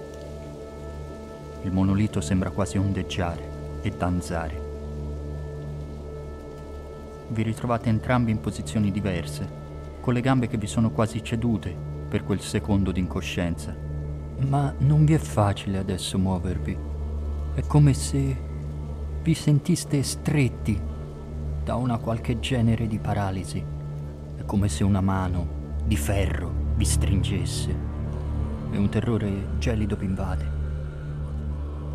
[1.62, 4.59] il monolito sembra quasi ondeggiare e danzare
[7.30, 9.48] vi ritrovate entrambi in posizioni diverse,
[10.00, 11.74] con le gambe che vi sono quasi cedute
[12.08, 13.74] per quel secondo di incoscienza.
[14.48, 16.76] Ma non vi è facile adesso muovervi.
[17.54, 18.48] È come se
[19.22, 20.80] vi sentiste stretti
[21.62, 23.62] da una qualche genere di paralisi.
[24.36, 27.88] È come se una mano di ferro vi stringesse
[28.72, 30.58] e un terrore gelido vi invade.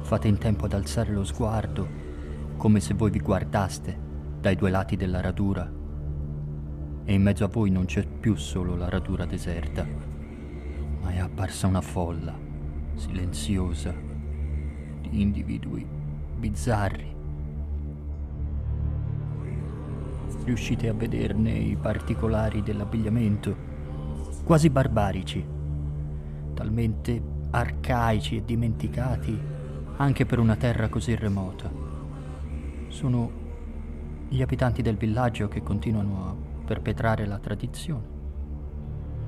[0.01, 2.03] Fate in tempo ad alzare lo sguardo
[2.57, 4.04] come se voi vi guardaste
[4.45, 5.67] dai due lati della radura
[7.03, 9.83] e in mezzo a voi non c'è più solo la radura deserta,
[11.01, 12.37] ma è apparsa una folla
[12.93, 13.91] silenziosa
[15.01, 15.83] di individui
[16.37, 17.15] bizzarri.
[20.43, 23.55] Riuscite a vederne i particolari dell'abbigliamento,
[24.43, 25.43] quasi barbarici,
[26.53, 29.39] talmente arcaici e dimenticati
[29.97, 31.67] anche per una terra così remota.
[32.89, 33.44] Sono
[34.27, 36.35] gli abitanti del villaggio che continuano a
[36.65, 38.13] perpetrare la tradizione?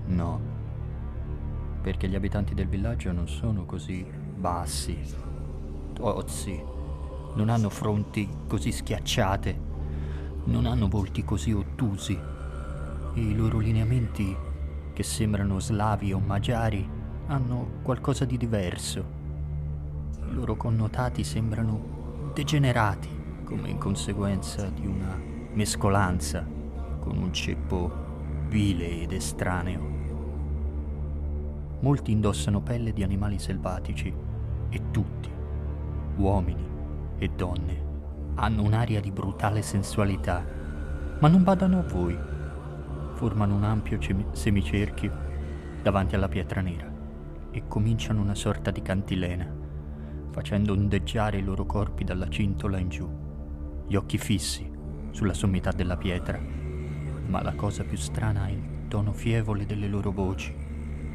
[0.07, 0.39] No,
[1.81, 4.05] perché gli abitanti del villaggio non sono così
[4.35, 4.97] bassi,
[5.93, 6.61] tozzi,
[7.35, 9.59] non hanno fronti così schiacciate,
[10.45, 12.19] non hanno volti così ottusi
[13.13, 14.35] i loro lineamenti,
[14.93, 16.87] che sembrano slavi o magiari,
[17.27, 19.15] hanno qualcosa di diverso.
[20.29, 23.16] I loro connotati sembrano degenerati
[23.47, 25.17] come in conseguenza di una
[25.53, 26.45] mescolanza
[26.99, 27.89] con un ceppo
[28.49, 29.95] vile ed estraneo.
[31.79, 34.13] Molti indossano pelle di animali selvatici
[34.67, 35.29] e tutti,
[36.17, 36.67] uomini
[37.17, 37.85] e donne,
[38.35, 40.43] hanno un'aria di brutale sensualità
[41.19, 42.17] ma non badano a voi.
[43.13, 43.97] Formano un ampio
[44.31, 45.11] semicerchio
[45.81, 46.91] davanti alla pietra nera
[47.49, 49.49] e cominciano una sorta di cantilena,
[50.31, 53.25] facendo ondeggiare i loro corpi dalla cintola in giù,
[53.87, 54.69] gli occhi fissi
[55.11, 56.39] sulla sommità della pietra.
[57.27, 60.53] Ma la cosa più strana è il tono fievole delle loro voci,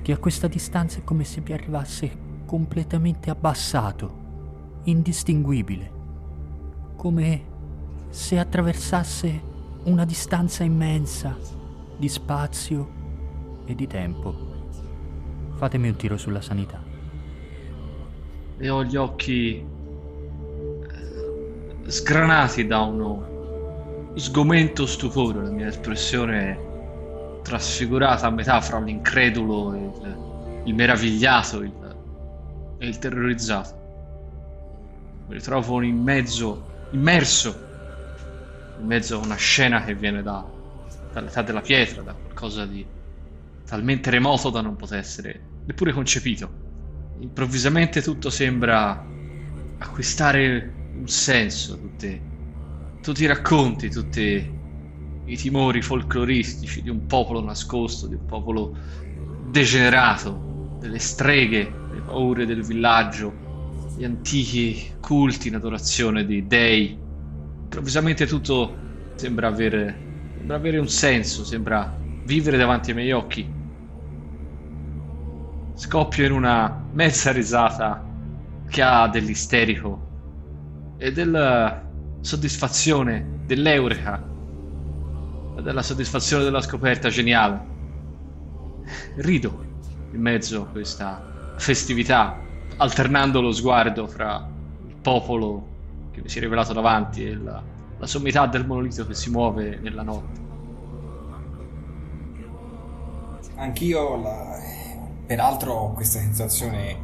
[0.03, 5.93] che a questa distanza è come se vi arrivasse completamente abbassato, indistinguibile,
[6.97, 7.51] come
[8.09, 9.51] se attraversasse
[9.85, 11.37] una distanza immensa
[11.97, 13.01] di spazio
[13.65, 14.51] e di tempo.
[15.55, 16.83] Fatemi un tiro sulla sanità.
[18.59, 19.65] E ho gli occhi
[21.87, 26.71] sgranati da uno sgomento stupore, la mia espressione
[27.43, 31.73] trasfigurata a metà fra l'incredulo il, il meravigliato il,
[32.79, 33.81] e il terrorizzato.
[35.29, 37.71] Mi ritrovo in mezzo, immerso
[38.79, 40.45] in mezzo a una scena che viene da,
[41.13, 42.85] dall'età della pietra, da qualcosa di
[43.65, 46.61] talmente remoto da non poter essere neppure concepito.
[47.21, 49.05] Improvvisamente tutto sembra
[49.79, 52.31] acquistare un senso, tutte,
[53.01, 54.61] tutti i racconti, tutti
[55.25, 58.77] i timori folcloristici di un popolo nascosto, di un popolo
[59.13, 63.43] degenerato, delle streghe, le paure del villaggio,
[63.93, 67.05] gli antichi culti in adorazione di dei.
[67.65, 68.79] Improvvisamente tutto
[69.15, 73.61] sembra avere, sembra avere un senso, sembra vivere davanti ai miei occhi.
[75.75, 78.15] Scoppio in una mezza risata
[78.65, 80.12] che ha dell'isterico
[81.03, 81.83] e della
[82.21, 84.31] soddisfazione, dell'eureka
[85.61, 87.61] della soddisfazione della scoperta geniale.
[89.17, 89.65] Rido
[90.13, 92.39] in mezzo a questa festività,
[92.77, 94.49] alternando lo sguardo fra
[94.87, 95.67] il popolo
[96.13, 97.61] che mi si è rivelato davanti e la,
[97.99, 100.41] la sommità del monolito che si muove nella notte.
[103.57, 104.57] Anch'io, la...
[105.27, 106.97] peraltro, ho questa sensazione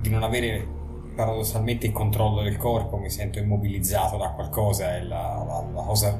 [0.00, 0.76] di non avere
[1.18, 6.16] paradossalmente il controllo del corpo, mi sento immobilizzato da qualcosa e la, la, la cosa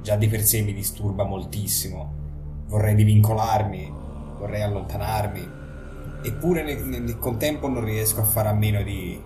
[0.00, 2.14] già di per sé mi disturba moltissimo.
[2.64, 3.92] Vorrei divincolarmi,
[4.38, 5.46] vorrei allontanarmi,
[6.22, 9.22] eppure nel, nel contempo non riesco a fare a meno di,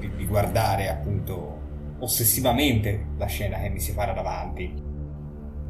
[0.00, 1.60] di, di guardare appunto
[2.00, 4.74] ossessivamente la scena che mi si farà davanti.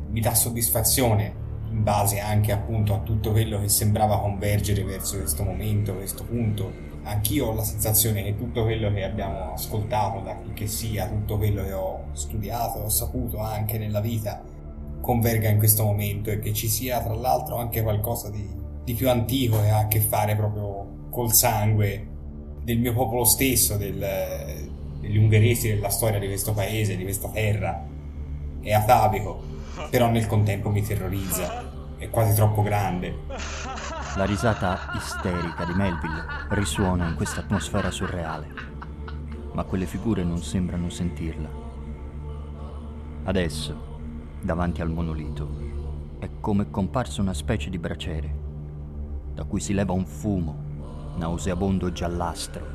[0.09, 5.45] Mi dà soddisfazione in base anche appunto a tutto quello che sembrava convergere verso questo
[5.45, 6.88] momento, questo punto.
[7.09, 11.39] Anch'io ho la sensazione che tutto quello che abbiamo ascoltato, da chi che sia, tutto
[11.39, 14.43] quello che ho studiato, ho saputo anche nella vita,
[15.01, 18.47] converga in questo momento e che ci sia tra l'altro anche qualcosa di,
[18.85, 22.07] di più antico che ha a che fare proprio col sangue
[22.63, 24.69] del mio popolo stesso, del,
[25.01, 27.87] degli ungheresi, della storia di questo paese, di questa terra.
[28.61, 29.41] È atavico,
[29.89, 31.97] però nel contempo mi terrorizza.
[31.97, 33.15] È quasi troppo grande.
[34.17, 38.53] La risata isterica di Melville risuona in questa atmosfera surreale,
[39.53, 41.49] ma quelle figure non sembrano sentirla.
[43.25, 43.87] Adesso,
[44.41, 45.49] davanti al monolito,
[46.19, 48.35] è come comparsa una specie di braciere,
[49.35, 50.57] da cui si leva un fumo
[51.17, 52.67] nauseabondo giallastro,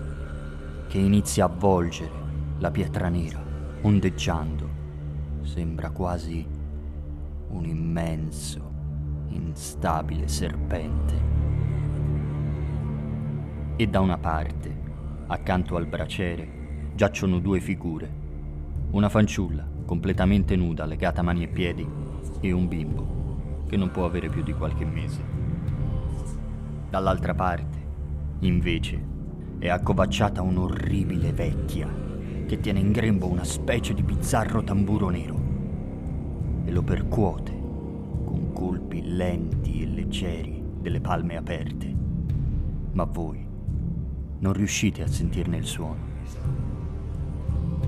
[0.87, 2.21] che inizia a avvolgere
[2.59, 3.43] la pietra nera,
[3.81, 4.69] ondeggiando.
[5.41, 6.47] Sembra quasi
[7.49, 8.62] un immenso,
[9.33, 11.31] instabile serpente.
[13.75, 14.75] E da una parte,
[15.27, 18.21] accanto al braciere, giacciono due figure.
[18.91, 21.87] Una fanciulla, completamente nuda, legata mani e piedi,
[22.39, 25.23] e un bimbo, che non può avere più di qualche mese.
[26.89, 27.81] Dall'altra parte,
[28.39, 29.11] invece,
[29.57, 31.87] è accovacciata un'orribile vecchia
[32.45, 35.41] che tiene in grembo una specie di bizzarro tamburo nero
[36.65, 37.52] e lo percuote
[38.53, 41.93] colpi lenti e leggeri delle palme aperte.
[42.93, 43.45] Ma voi
[44.39, 46.11] non riuscite a sentirne il suono.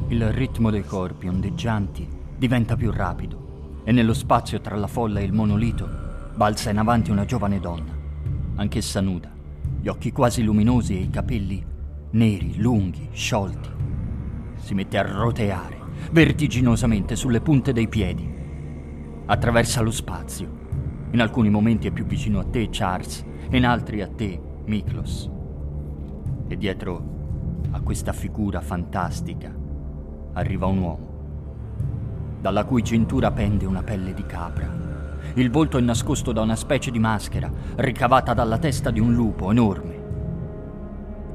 [0.07, 5.23] Il ritmo dei corpi ondeggianti diventa più rapido e nello spazio tra la folla e
[5.23, 5.87] il monolito
[6.35, 7.93] balza in avanti una giovane donna,
[8.55, 9.31] anch'essa nuda,
[9.79, 11.63] gli occhi quasi luminosi e i capelli
[12.11, 13.75] neri, lunghi, sciolti
[14.65, 15.77] si mette a roteare
[16.11, 18.27] vertiginosamente sulle punte dei piedi.
[19.27, 20.63] Attraversa lo spazio.
[21.15, 25.31] In alcuni momenti è più vicino a te, Charles, e in altri a te, Miklos.
[26.49, 29.49] E dietro a questa figura fantastica
[30.33, 31.09] arriva un uomo,
[32.41, 34.69] dalla cui cintura pende una pelle di capra.
[35.35, 39.49] Il volto è nascosto da una specie di maschera ricavata dalla testa di un lupo
[39.51, 39.99] enorme.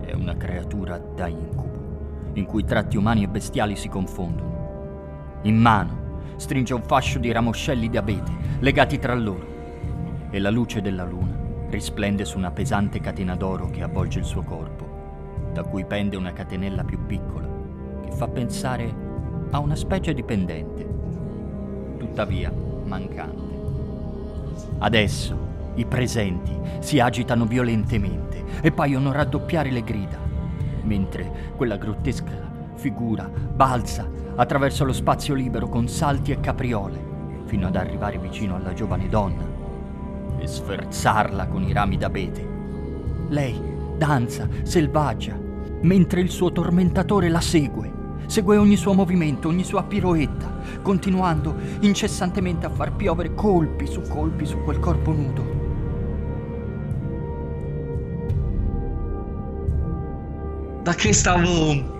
[0.02, 5.38] È una creatura da incubo in cui tratti umani e bestiali si confondono.
[5.44, 9.59] In mano stringe un fascio di ramoscelli di abete legati tra loro
[10.30, 11.36] e la luce della luna
[11.68, 16.32] risplende su una pesante catena d'oro che avvolge il suo corpo, da cui pende una
[16.32, 17.48] catenella più piccola
[18.02, 19.08] che fa pensare
[19.50, 20.88] a una specie di pendente,
[21.98, 22.52] tuttavia
[22.84, 23.58] mancante.
[24.78, 30.18] Adesso i presenti si agitano violentemente e paiono raddoppiare le grida,
[30.82, 37.08] mentre quella grottesca figura balza attraverso lo spazio libero con salti e capriole
[37.44, 39.49] fino ad arrivare vicino alla giovane donna
[40.40, 42.48] e sferzarla con i rami d'abete.
[43.28, 43.60] Lei
[43.96, 45.38] danza selvaggia
[45.82, 47.98] mentre il suo tormentatore la segue.
[48.26, 54.46] Segue ogni suo movimento, ogni sua piroetta, continuando incessantemente a far piovere colpi su colpi
[54.46, 55.58] su quel corpo nudo.
[60.82, 61.98] Da che stavo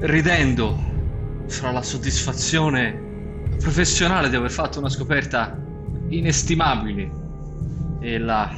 [0.00, 0.76] ridendo
[1.46, 3.04] fra la soddisfazione
[3.58, 5.65] professionale di aver fatto una scoperta
[6.08, 7.10] inestimabile
[8.00, 8.50] e la,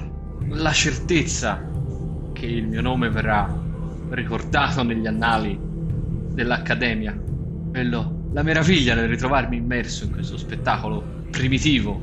[0.48, 1.60] la certezza
[2.32, 3.48] che il mio nome verrà
[4.10, 7.18] ricordato negli annali dell'Accademia.
[7.70, 12.00] Quello, la meraviglia nel ritrovarmi immerso in questo spettacolo primitivo.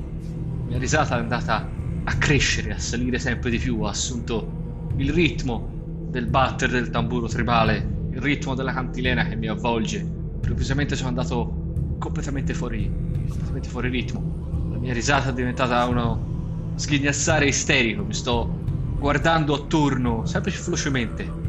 [0.59, 1.69] La mia risata è andata
[2.03, 7.27] a crescere, a salire sempre di più, ha assunto il ritmo del batter del tamburo
[7.27, 9.99] tribale il ritmo della cantilena che mi avvolge.
[9.99, 12.89] Improvvisamente sono andato completamente fuori,
[13.27, 14.44] completamente fuori ritmo.
[14.86, 16.27] Mia risata è diventata uno
[16.75, 18.05] sghignazzare isterico.
[18.05, 18.65] Mi sto
[18.95, 21.39] guardando attorno sempre più velocemente,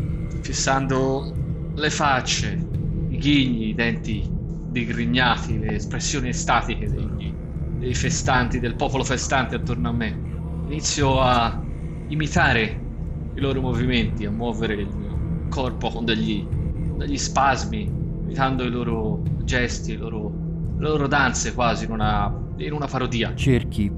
[0.41, 1.43] fissando
[1.74, 2.70] le facce,
[3.09, 4.34] i ghigni, i denti
[4.64, 7.39] digrignati, le espressioni estatiche degli,
[7.74, 10.24] dei festanti, del popolo festante attorno a me.
[10.62, 11.62] Inizio a
[12.07, 12.87] imitare
[13.34, 16.51] i loro movimenti, a muovere il mio corpo con degli,
[16.95, 20.39] degli spasmi, imitando i loro gesti, le loro,
[20.76, 22.34] le loro danze quasi in una,
[22.64, 23.34] in una parodia.
[23.34, 23.90] Cerchi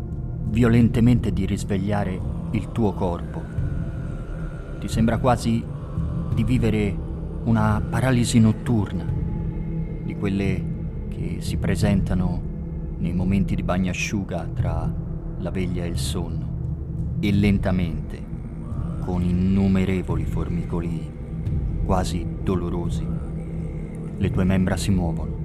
[0.51, 2.21] violentemente di risvegliare
[2.53, 3.43] il tuo corpo.
[4.81, 5.63] Ti sembra quasi
[6.35, 6.97] di vivere
[7.45, 9.05] una paralisi notturna,
[10.03, 10.65] di quelle
[11.09, 12.43] che si presentano
[12.99, 14.93] nei momenti di bagnasciuga tra
[15.39, 18.25] la veglia e il sonno, e lentamente,
[19.01, 21.17] con innumerevoli formicoli
[21.85, 23.07] quasi dolorosi,
[24.17, 25.37] le tue membra si muovono,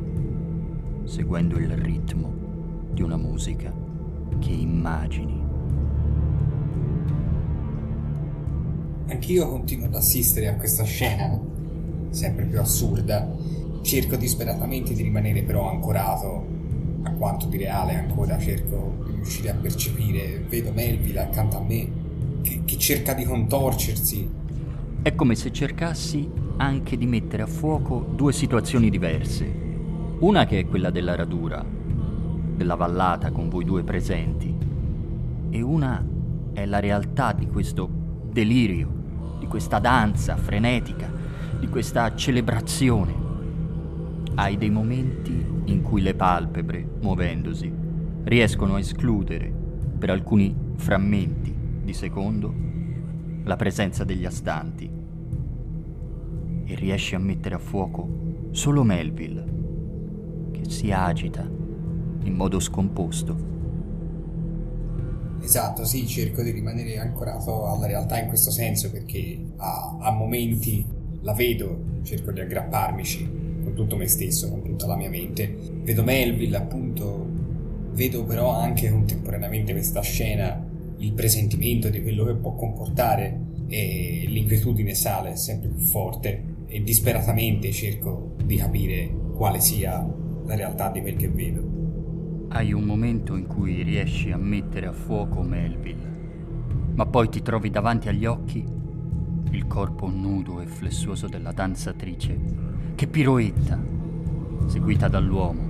[1.04, 2.33] seguendo il ritmo
[2.94, 3.74] di una musica
[4.40, 5.42] che immagini.
[9.08, 11.40] Anch'io continuo ad assistere a questa scena,
[12.10, 13.30] sempre più assurda.
[13.82, 16.48] Cerco disperatamente di rimanere però ancorato
[17.04, 20.46] a quanto di reale ancora cerco di riuscire a percepire.
[20.48, 21.90] Vedo Melville accanto a me
[22.42, 24.42] che, che cerca di contorcersi
[25.04, 29.46] è come se cercassi anche di mettere a fuoco due situazioni diverse.
[30.20, 31.62] Una che è quella della radura,
[32.64, 34.56] della vallata con voi due presenti,
[35.50, 36.02] e una
[36.54, 37.90] è la realtà di questo
[38.32, 38.90] delirio,
[39.38, 41.12] di questa danza frenetica,
[41.60, 43.14] di questa celebrazione.
[44.36, 47.72] Hai dei momenti in cui le palpebre, muovendosi,
[48.24, 49.52] riescono a escludere
[50.00, 51.54] per alcuni frammenti
[51.84, 52.54] di secondo
[53.44, 54.90] la presenza degli astanti
[56.64, 59.46] e riesci a mettere a fuoco solo Melville,
[60.52, 61.62] che si agita
[62.24, 63.52] in modo scomposto.
[65.42, 70.86] Esatto, sì, cerco di rimanere ancorato alla realtà in questo senso perché a, a momenti
[71.22, 75.56] la vedo, cerco di aggrapparmici con tutto me stesso, con tutta la mia mente.
[75.84, 77.28] Vedo Melville, appunto,
[77.92, 84.94] vedo però anche contemporaneamente questa scena il presentimento di quello che può comportare e l'inquietudine
[84.94, 90.06] sale sempre più forte e disperatamente cerco di capire quale sia
[90.46, 91.73] la realtà di quel che vedo.
[92.56, 97.72] Hai un momento in cui riesci a mettere a fuoco Melville, ma poi ti trovi
[97.72, 98.64] davanti agli occhi
[99.50, 102.40] il corpo nudo e flessuoso della danzatrice
[102.94, 103.80] che piroetta,
[104.68, 105.62] seguita dall'uomo,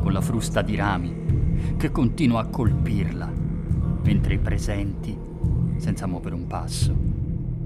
[0.00, 3.32] con la frusta di rami, che continua a colpirla
[4.02, 5.16] mentre i presenti,
[5.76, 6.92] senza muovere un passo,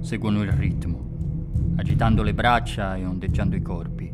[0.01, 4.13] seguono il ritmo, agitando le braccia e ondeggiando i corpi.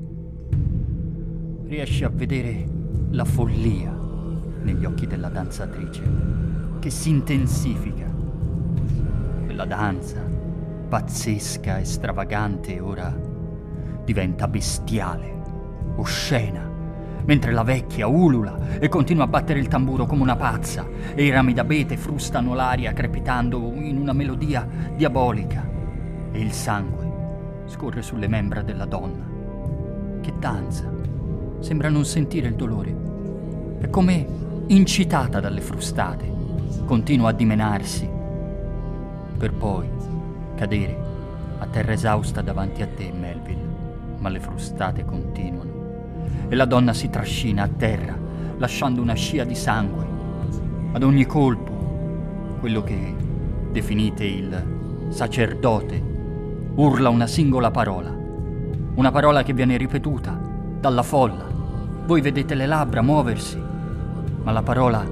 [1.65, 2.65] Riesci a vedere
[3.11, 4.00] la follia
[4.63, 6.03] negli occhi della danzatrice,
[6.79, 8.07] che si intensifica.
[9.45, 10.21] Quella danza,
[10.89, 13.15] pazzesca e stravagante, ora
[14.05, 15.43] diventa bestiale,
[15.97, 16.71] oscena
[17.25, 21.31] mentre la vecchia ulula e continua a battere il tamburo come una pazza e i
[21.31, 25.69] rami d'abete frustano l'aria crepitando in una melodia diabolica
[26.33, 27.09] e il sangue
[27.67, 29.29] scorre sulle membra della donna
[30.21, 30.91] che danza,
[31.61, 32.95] sembra non sentire il dolore
[33.81, 34.27] È come
[34.73, 36.33] incitata dalle frustate.
[36.85, 38.09] Continua a dimenarsi,
[39.37, 39.89] per poi
[40.55, 41.09] cadere
[41.59, 43.69] a terra esausta davanti a te, Melville.
[44.19, 45.71] Ma le frustate continuano.
[46.49, 48.17] E la donna si trascina a terra,
[48.59, 50.07] lasciando una scia di sangue.
[50.93, 53.15] Ad ogni colpo, quello che
[53.73, 56.01] definite il sacerdote
[56.77, 58.17] urla una singola parola.
[58.95, 60.39] Una parola che viene ripetuta
[60.79, 61.49] dalla folla.
[62.07, 63.69] Voi vedete le labbra muoversi,
[64.43, 65.05] ma la parola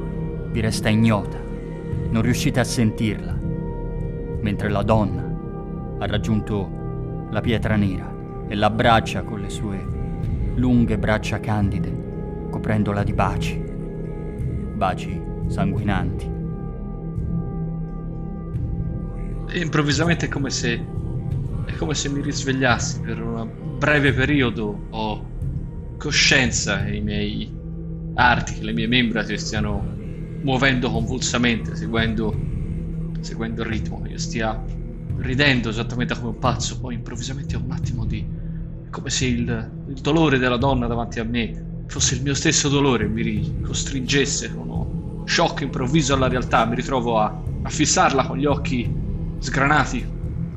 [0.51, 1.39] vi resta ignota.
[2.11, 3.37] Non riuscite a sentirla.
[4.41, 5.23] Mentre la donna
[5.99, 8.15] ha raggiunto la pietra nera
[8.49, 9.97] e l'abbraccia con le sue
[10.59, 13.63] lunghe braccia candide, coprendola di baci,
[14.75, 16.37] baci sanguinanti.
[19.51, 20.97] E improvvisamente è come se
[21.65, 23.49] è come se mi risvegliassi per un
[23.79, 25.27] breve periodo ho
[25.99, 27.58] coscienza e i miei
[28.19, 29.97] arti, le mie membra si stiano
[30.43, 32.35] muovendo convulsamente, seguendo,
[33.21, 34.61] seguendo il ritmo, io stia
[35.19, 38.25] ridendo esattamente come un pazzo, poi improvvisamente ho un attimo di...
[38.91, 43.07] come se il, il dolore della donna davanti a me fosse il mio stesso dolore,
[43.07, 48.47] mi costringesse con uno shock improvviso alla realtà, mi ritrovo a, a fissarla con gli
[48.47, 48.91] occhi
[49.39, 50.07] sgranati,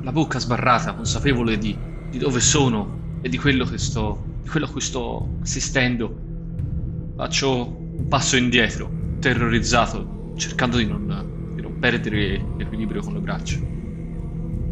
[0.02, 1.76] la bocca sbarrata, consapevole di,
[2.10, 6.30] di dove sono e di quello, che sto, di quello a cui sto assistendo.
[7.14, 8.90] Faccio un passo indietro,
[9.20, 13.58] terrorizzato, cercando di non, di non perdere l'equilibrio con le braccia.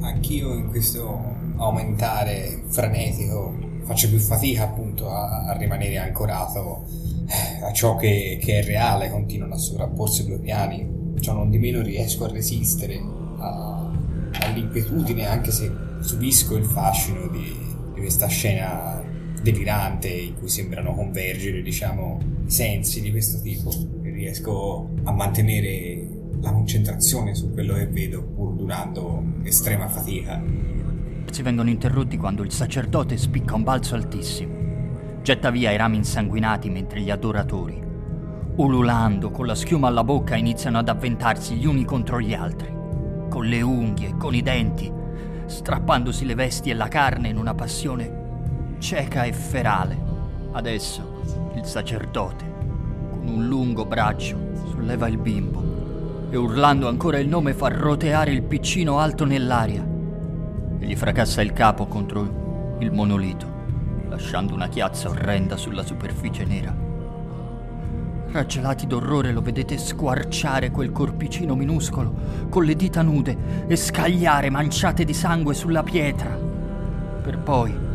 [0.01, 6.87] Anch'io in questo aumentare frenetico faccio più fatica appunto a, a rimanere ancorato
[7.27, 11.59] eh, a ciò che, che, è reale, continuano a sovrapporsi due piani, ciò non di
[11.59, 12.99] meno riesco a resistere
[13.39, 13.91] a,
[14.41, 15.71] all'inquietudine anche se
[16.01, 17.55] subisco il fascino di,
[17.95, 19.03] di questa scena
[19.43, 23.71] delirante in cui sembrano convergere diciamo sensi di questo tipo
[24.03, 26.09] e riesco a mantenere
[26.41, 30.43] la concentrazione su quello che vedo pur durando estrema fatica.
[31.31, 34.59] Si vengono interrotti quando il sacerdote spicca un balzo altissimo.
[35.23, 37.81] Getta via i rami insanguinati mentre gli adoratori,
[38.57, 42.73] ululando con la schiuma alla bocca, iniziano ad avventarsi gli uni contro gli altri,
[43.29, 44.91] con le unghie, con i denti,
[45.45, 48.20] strappandosi le vesti e la carne in una passione
[48.81, 49.97] cieca e ferale.
[50.53, 52.45] Adesso il sacerdote,
[53.11, 54.37] con un lungo braccio,
[54.71, 59.87] solleva il bimbo e urlando ancora il nome fa roteare il piccino alto nell'aria
[60.79, 63.47] e gli fracassa il capo contro il monolito,
[64.09, 66.89] lasciando una chiazza orrenda sulla superficie nera.
[68.33, 72.15] Raggelati d'orrore lo vedete squarciare quel corpicino minuscolo
[72.49, 77.89] con le dita nude e scagliare manciate di sangue sulla pietra, per poi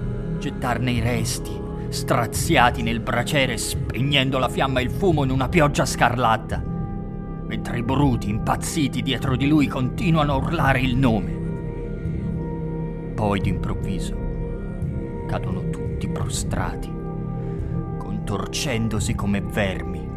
[0.45, 5.87] gettarne i resti, straziati nel braciere, spegnendo la fiamma e il fumo in una pioggia
[5.87, 6.73] scarlatta
[7.47, 11.43] mentre i bruti impazziti dietro di lui continuano a urlare il nome.
[13.15, 14.15] Poi d'improvviso
[15.27, 16.93] cadono tutti prostrati,
[17.97, 20.07] contorcendosi come vermi,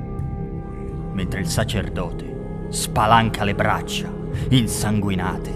[1.13, 4.13] mentre il sacerdote spalanca le braccia,
[4.51, 5.51] insanguinate,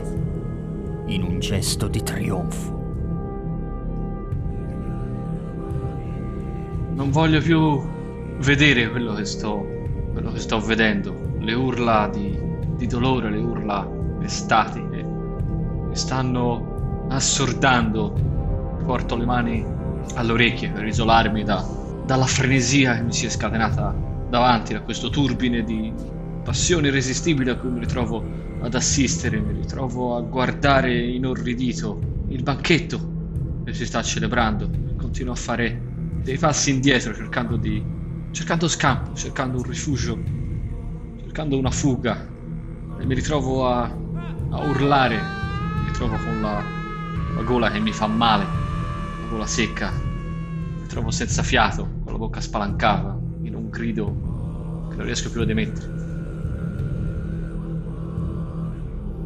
[1.07, 2.72] in un gesto di trionfo.
[6.95, 7.81] Non voglio più
[8.39, 9.65] vedere quello che sto,
[10.13, 12.39] quello che sto vedendo le urla di,
[12.77, 13.89] di dolore, le urla
[14.23, 15.03] estatiche
[15.93, 18.19] mi stanno assordando.
[18.85, 19.65] Porto le mani
[20.15, 21.65] alle orecchie per isolarmi da,
[22.05, 23.95] dalla frenesia che mi si è scatenata
[24.29, 25.93] davanti, da questo turbine di
[26.43, 28.25] passione irresistibile a cui mi ritrovo
[28.61, 34.69] ad assistere, mi ritrovo a guardare inorridito il banchetto che si sta celebrando.
[34.97, 35.92] Continuo a fare
[36.23, 37.83] dei passi indietro cercando di
[38.31, 40.19] cercando scampo, cercando un rifugio
[41.33, 42.29] cercando una fuga
[43.01, 46.63] e mi ritrovo a, a urlare, mi ritrovo con la,
[47.35, 52.19] la gola che mi fa male, la gola secca, mi trovo senza fiato, con la
[52.19, 56.01] bocca spalancata, in un grido che non riesco più ad emettere.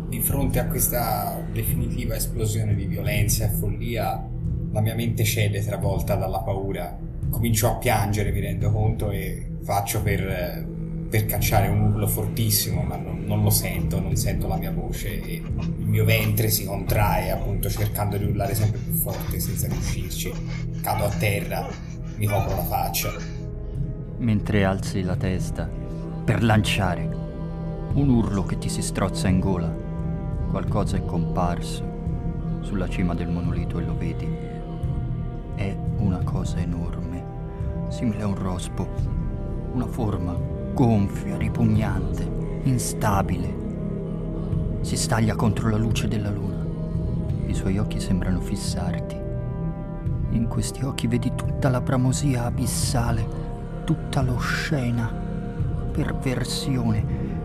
[0.09, 4.29] Di fronte a questa definitiva esplosione di violenza e follia,
[4.77, 6.95] la mia mente cede travolta dalla paura.
[7.31, 10.75] Comincio a piangere, mi rendo conto, e faccio per
[11.09, 15.23] per cacciare un urlo fortissimo, ma non, non, lo sento, non sento la mia voce
[15.23, 20.33] e il mio ventre si contrae appunto cercando di urlare sempre più forte senza riuscirci.
[20.83, 21.67] Cado a terra,
[22.17, 23.13] mi copro la faccia.
[24.19, 25.71] Mentre alzi la testa
[26.25, 27.09] per lanciare
[27.95, 29.73] un urlo che ti si strozza in gola,
[30.51, 31.95] qualcosa è comparso
[32.63, 34.46] sulla cima del monolito e lo vedi.
[35.57, 37.25] È una cosa enorme,
[37.89, 38.87] simile a un rospo
[39.73, 40.35] una forma
[40.73, 43.65] gonfia, ripugnante, instabile.
[44.83, 46.65] Si staglia contro la luce della luna.
[47.47, 49.17] I suoi occhi sembrano fissarti.
[50.31, 53.27] In questi occhi vedi tutta la bramosia abissale,
[53.85, 55.25] tutta l'oscena
[56.21, 57.05] perversione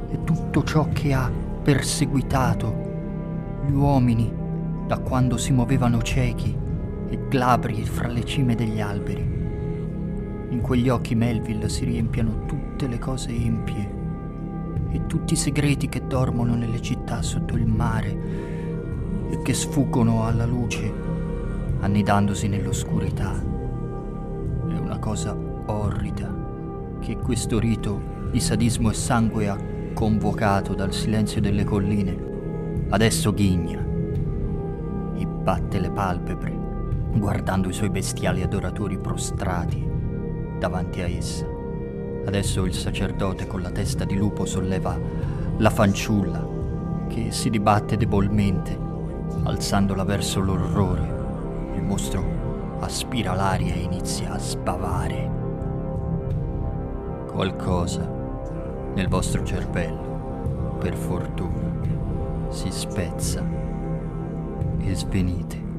[0.09, 1.31] e tutto ciò che ha
[1.63, 2.89] perseguitato
[3.65, 4.33] gli uomini
[4.87, 6.57] da quando si muovevano ciechi
[7.11, 9.21] e glabri fra le cime degli alberi.
[10.49, 13.99] In quegli occhi Melville si riempiano tutte le cose empie
[14.91, 18.17] e tutti i segreti che dormono nelle città sotto il mare
[19.29, 20.91] e che sfuggono alla luce,
[21.81, 23.33] annidandosi nell'oscurità.
[23.33, 26.33] È una cosa orrida
[27.01, 29.57] che questo rito di sadismo e sangue ha
[29.93, 32.29] convocato dal silenzio delle colline.
[32.89, 33.85] Adesso ghigna
[35.15, 36.60] e batte le palpebre
[37.13, 39.87] guardando i suoi bestiali adoratori prostrati
[40.57, 41.45] davanti a essa.
[42.25, 44.97] Adesso il sacerdote con la testa di lupo solleva
[45.57, 46.47] la fanciulla
[47.07, 48.77] che si dibatte debolmente,
[49.43, 51.19] alzandola verso l'orrore.
[51.75, 55.29] Il mostro aspira l'aria e inizia a sbavare.
[57.31, 58.07] Qualcosa
[58.93, 63.43] nel vostro cervello, per fortuna, si spezza
[64.79, 65.70] e svenite.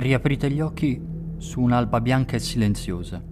[0.00, 0.98] Riaprite gli occhi
[1.36, 3.22] su un'alba bianca e silenziosa.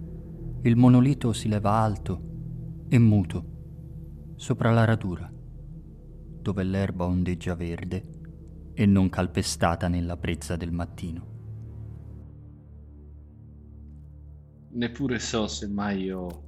[0.61, 8.03] Il monolito si leva alto e muto sopra la radura, dove l'erba ondeggia verde
[8.75, 11.27] e non calpestata nella brezza del mattino.
[14.69, 16.43] Neppure so se mai io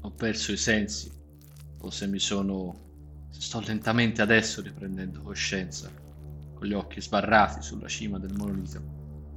[0.00, 1.12] ho perso i sensi
[1.80, 3.28] o se mi sono...
[3.28, 5.90] sto lentamente adesso riprendendo coscienza,
[6.54, 8.95] con gli occhi sbarrati sulla cima del monolito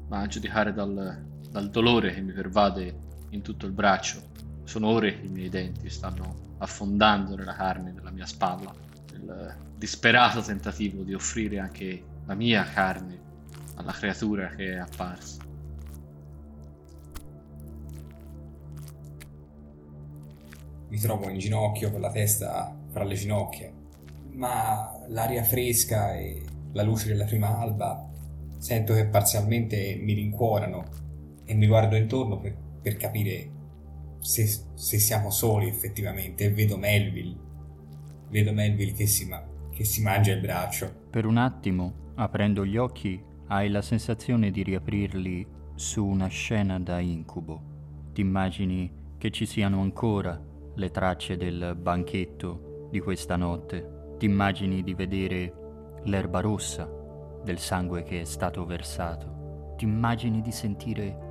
[0.09, 4.21] ma a giudicare dal, dal dolore che mi pervade in tutto il braccio,
[4.63, 8.73] sono ore che i miei denti stanno affondando nella carne della mia spalla,
[9.13, 13.27] nel disperato tentativo di offrire anche la mia carne
[13.75, 15.47] alla creatura che è apparsa.
[20.89, 23.71] Mi trovo in ginocchio con la testa fra le ginocchia,
[24.31, 28.09] ma l'aria fresca e la luce della prima alba
[28.59, 30.83] Sento che parzialmente mi rincuorano
[31.45, 33.49] e mi guardo intorno per, per capire
[34.19, 37.37] se, se, siamo soli effettivamente e vedo Melville.
[38.29, 40.93] Vedo Melville che si, ma- che si mangia il braccio.
[41.09, 46.99] Per un attimo, aprendo gli occhi, hai la sensazione di riaprirli su una scena da
[46.99, 48.11] incubo.
[48.11, 50.37] Ti immagini che ci siano ancora
[50.75, 54.15] le tracce del banchetto di questa notte.
[54.17, 55.53] Ti immagini di vedere
[56.03, 56.97] l'erba rossa
[57.43, 59.73] del sangue che è stato versato.
[59.77, 61.27] Ti immagini di sentire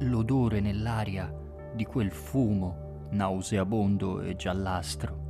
[0.00, 1.32] l'odore nell'aria
[1.74, 5.20] di quel fumo nauseabondo e giallastro.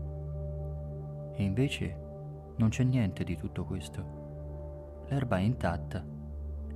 [1.35, 1.97] E invece
[2.57, 5.05] non c'è niente di tutto questo.
[5.09, 6.05] L'erba è intatta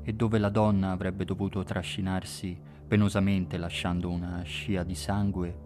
[0.03, 5.59] e dove la donna avrebbe dovuto trascinarsi penosamente lasciando una scia di sangue,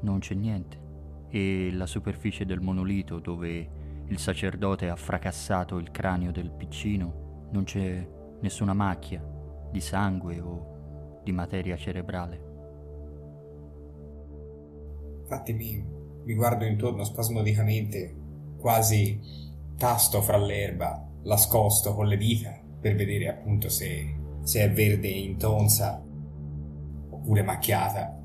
[0.00, 0.86] non c'è niente.
[1.28, 3.77] E la superficie del monolito dove
[4.08, 8.06] il sacerdote ha fracassato il cranio del piccino, non c'è
[8.40, 9.22] nessuna macchia
[9.70, 12.46] di sangue o di materia cerebrale.
[15.20, 15.84] Infatti mi,
[16.24, 18.16] mi guardo intorno spasmodicamente,
[18.56, 19.20] quasi
[19.76, 26.02] tasto fra l'erba, nascosto con le dita per vedere appunto se, se è verde intonsa
[27.10, 28.18] oppure macchiata.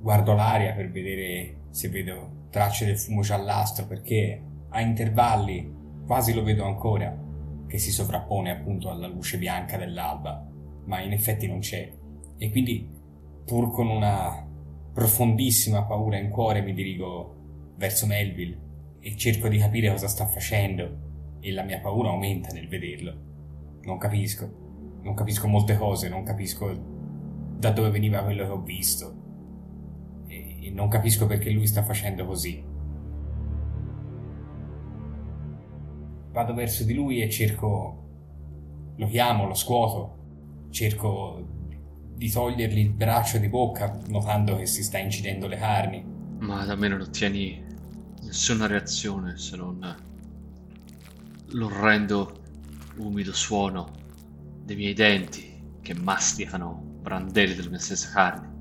[0.00, 5.74] Guardo l'aria per vedere se vedo tracce del fumo giallastro perché a intervalli,
[6.06, 7.16] quasi lo vedo ancora,
[7.66, 10.46] che si sovrappone appunto alla luce bianca dell'alba,
[10.84, 11.92] ma in effetti non c'è.
[12.38, 12.88] E quindi,
[13.44, 14.46] pur con una
[14.92, 18.66] profondissima paura in cuore, mi dirigo verso Melville
[19.00, 23.26] e cerco di capire cosa sta facendo e la mia paura aumenta nel vederlo.
[23.82, 26.96] Non capisco, non capisco molte cose, non capisco
[27.56, 29.16] da dove veniva quello che ho visto
[30.26, 32.67] e non capisco perché lui sta facendo così.
[36.38, 41.44] Vado verso di lui e cerco, lo chiamo, lo scuoto, cerco
[42.14, 46.04] di togliergli il braccio di bocca notando che si sta incidendo le carni.
[46.38, 47.60] Ma da me non ottieni
[48.22, 49.96] nessuna reazione se non
[51.50, 52.40] l'orrendo
[52.98, 53.90] umido suono
[54.62, 58.56] dei miei denti che masticano brandelli della mia stessa carne.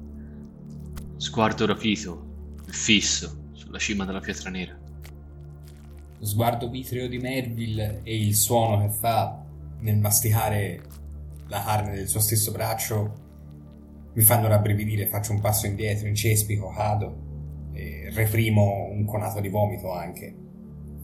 [1.18, 4.87] Sguardo rapito e fisso su sulla cima della pietra nera.
[6.20, 9.46] Lo sguardo vitreo di Merville e il suono che fa
[9.80, 10.82] nel masticare
[11.48, 13.26] la carne del suo stesso braccio
[14.14, 17.26] mi fanno rabbrividire, faccio un passo indietro, incespico, cado
[17.74, 20.36] e reprimo un conato di vomito anche.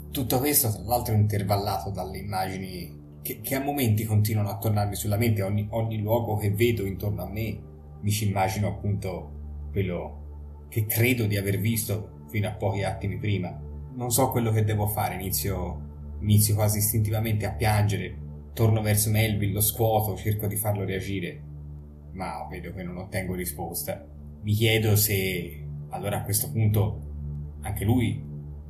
[0.09, 4.95] Tutto questo, tra l'altro, è intervallato dalle immagini che, che, a momenti continuano a tornarmi
[4.95, 5.43] sulla mente.
[5.43, 7.59] Ogni, ogni luogo che vedo intorno a me
[8.01, 13.62] mi ci immagino appunto quello che credo di aver visto fino a pochi attimi prima.
[13.95, 18.17] Non so quello che devo fare, inizio, inizio quasi istintivamente a piangere,
[18.53, 21.51] torno verso Melville, lo scuoto, cerco di farlo reagire
[22.13, 24.05] ma vedo che non ottengo risposta.
[24.41, 27.11] Mi chiedo se allora a questo punto
[27.61, 28.21] anche lui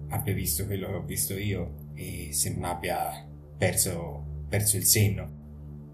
[0.10, 3.26] abbia visto quello che ho visto io e se non abbia
[3.58, 5.42] perso, perso il senno.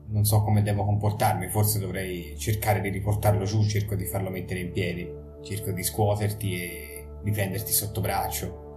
[0.07, 4.59] Non so come devo comportarmi, forse dovrei cercare di riportarlo giù, cerco di farlo mettere
[4.59, 5.07] in piedi,
[5.43, 8.68] cerco di scuoterti e di prenderti sotto braccio.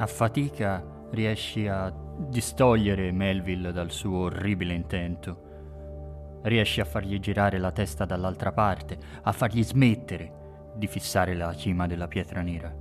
[0.00, 1.94] A fatica riesci a
[2.26, 9.32] distogliere Melville dal suo orribile intento Riesci a fargli girare la testa dall'altra parte, a
[9.32, 12.74] fargli smettere di fissare la cima della pietra nera.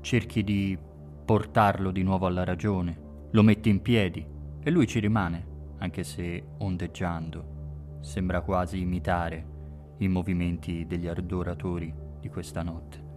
[0.00, 0.78] Cerchi di
[1.22, 2.98] portarlo di nuovo alla ragione,
[3.30, 4.26] lo metti in piedi
[4.62, 7.98] e lui ci rimane, anche se ondeggiando.
[8.00, 9.46] Sembra quasi imitare
[9.98, 13.10] i movimenti degli adoratori di questa notte.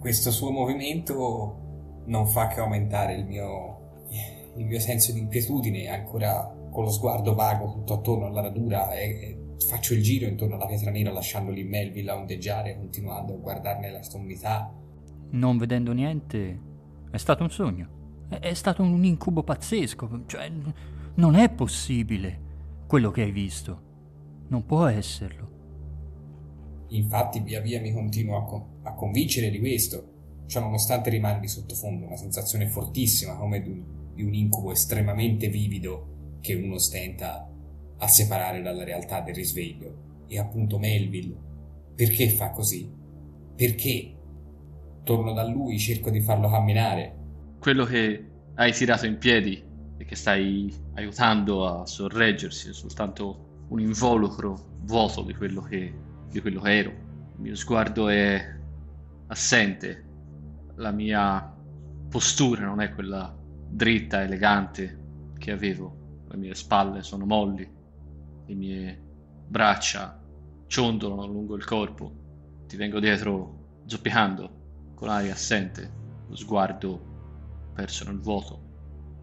[0.00, 1.63] Questo suo movimento
[2.06, 4.06] non fa che aumentare il mio,
[4.56, 9.08] il mio senso di inquietudine, ancora con lo sguardo vago tutto attorno alla radura e,
[9.08, 9.38] e
[9.68, 13.90] faccio il giro intorno alla pietra nera lasciando lì Melville a ondeggiare continuando a guardarne
[13.90, 14.72] la sommità.
[15.30, 16.60] Non vedendo niente,
[17.10, 18.26] è stato un sogno.
[18.28, 20.22] È, è stato un incubo pazzesco.
[20.26, 20.50] Cioè,
[21.14, 22.40] non è possibile
[22.86, 23.82] quello che hai visto.
[24.48, 25.52] Non può esserlo.
[26.88, 30.13] Infatti, via via mi continuo a, con- a convincere di questo.
[30.46, 33.84] Cioè, nonostante rimane di sottofondo una sensazione fortissima come di un,
[34.14, 37.48] di un incubo estremamente vivido che uno stenta
[37.96, 40.24] a separare dalla realtà del risveglio.
[40.26, 41.36] E appunto Melville,
[41.94, 42.90] perché fa così?
[43.56, 44.12] Perché?
[45.04, 47.16] Torno da lui, cerco di farlo camminare.
[47.58, 49.62] Quello che hai tirato in piedi
[49.96, 55.92] e che stai aiutando a sorreggersi è soltanto un involucro vuoto di quello che,
[56.30, 56.90] di quello che ero.
[56.90, 58.40] Il mio sguardo è
[59.28, 60.04] assente,
[60.76, 61.52] la mia
[62.08, 63.36] postura non è quella
[63.68, 65.00] dritta, elegante
[65.38, 66.02] che avevo
[66.34, 67.68] le mie spalle sono molli,
[68.46, 69.02] le mie
[69.46, 70.20] braccia
[70.66, 75.92] ciondolano lungo il corpo, ti vengo dietro zoppicando, con aria assente,
[76.28, 78.62] lo sguardo perso nel vuoto.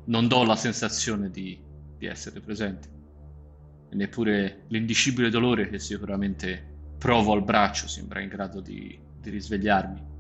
[0.06, 1.62] Non do la sensazione di,
[1.98, 2.90] di essere presente,
[3.90, 10.11] e neppure l'indicibile dolore che sicuramente provo al braccio sembra in grado di, di risvegliarmi.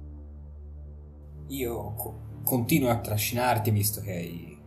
[1.48, 4.58] Io co- continuo a trascinarti visto che, hai,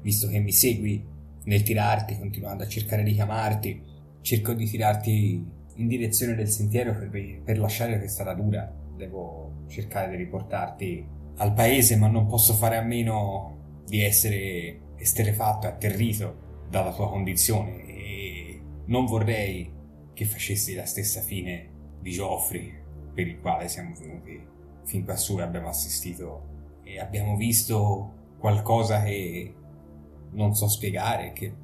[0.00, 1.04] visto che mi segui
[1.44, 3.82] nel tirarti, continuando a cercare di chiamarti,
[4.20, 7.10] cerco di tirarti in direzione del sentiero per,
[7.42, 8.72] per lasciare questa radura.
[8.96, 11.04] Devo cercare di riportarti
[11.36, 17.08] al paese, ma non posso fare a meno di essere esterefatto e atterrito dalla tua
[17.08, 17.84] condizione.
[17.86, 19.70] E non vorrei
[20.12, 21.70] che facessi la stessa fine
[22.00, 22.72] di Geoffrey
[23.14, 24.40] per il quale siamo venuti
[24.84, 29.54] fin quassù abbiamo assistito e abbiamo visto qualcosa che
[30.32, 31.54] non so spiegare, che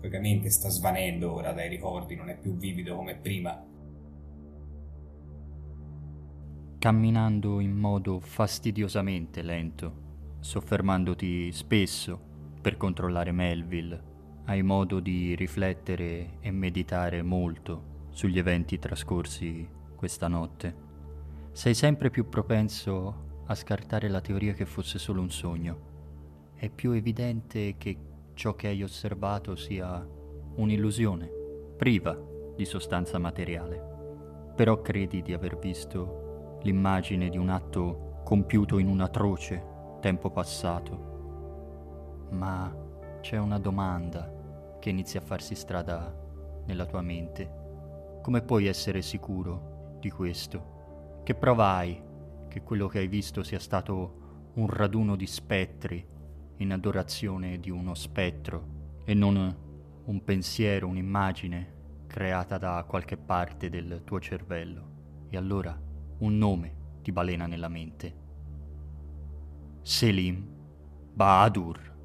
[0.00, 3.64] vagamente sta svanendo ora dai ricordi, non è più vivido come prima.
[6.78, 10.06] Camminando in modo fastidiosamente lento,
[10.40, 12.20] soffermandoti spesso
[12.60, 14.02] per controllare Melville,
[14.44, 20.87] hai modo di riflettere e meditare molto sugli eventi trascorsi questa notte.
[21.58, 26.52] Sei sempre più propenso a scartare la teoria che fosse solo un sogno.
[26.54, 27.98] È più evidente che
[28.34, 30.06] ciò che hai osservato sia
[30.54, 31.28] un'illusione,
[31.76, 32.16] priva
[32.54, 34.52] di sostanza materiale.
[34.54, 39.60] Però credi di aver visto l'immagine di un atto compiuto in un atroce
[40.00, 42.26] tempo passato.
[42.30, 42.72] Ma
[43.20, 46.14] c'è una domanda che inizia a farsi strada
[46.66, 47.50] nella tua mente.
[48.22, 50.77] Come puoi essere sicuro di questo?
[51.28, 52.02] Che prova hai
[52.48, 56.02] che quello che hai visto sia stato un raduno di spettri
[56.56, 59.56] in adorazione di uno spettro e non
[60.06, 65.26] un pensiero, un'immagine creata da qualche parte del tuo cervello.
[65.28, 65.78] E allora
[66.20, 68.14] un nome ti balena nella mente.
[69.82, 70.48] Selim
[71.12, 71.96] Bahadur.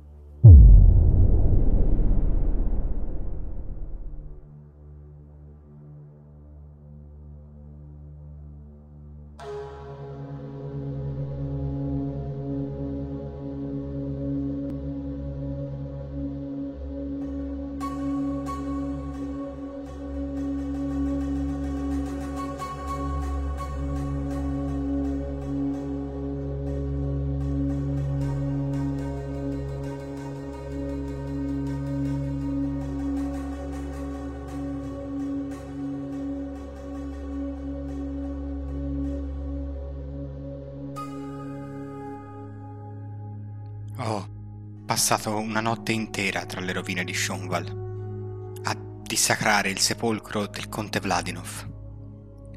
[45.06, 51.02] Passato una notte intera tra le rovine di Shonval a dissacrare il sepolcro del conte
[51.02, 51.70] Vladinov.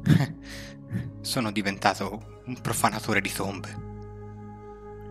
[1.19, 3.75] Sono diventato un profanatore di tombe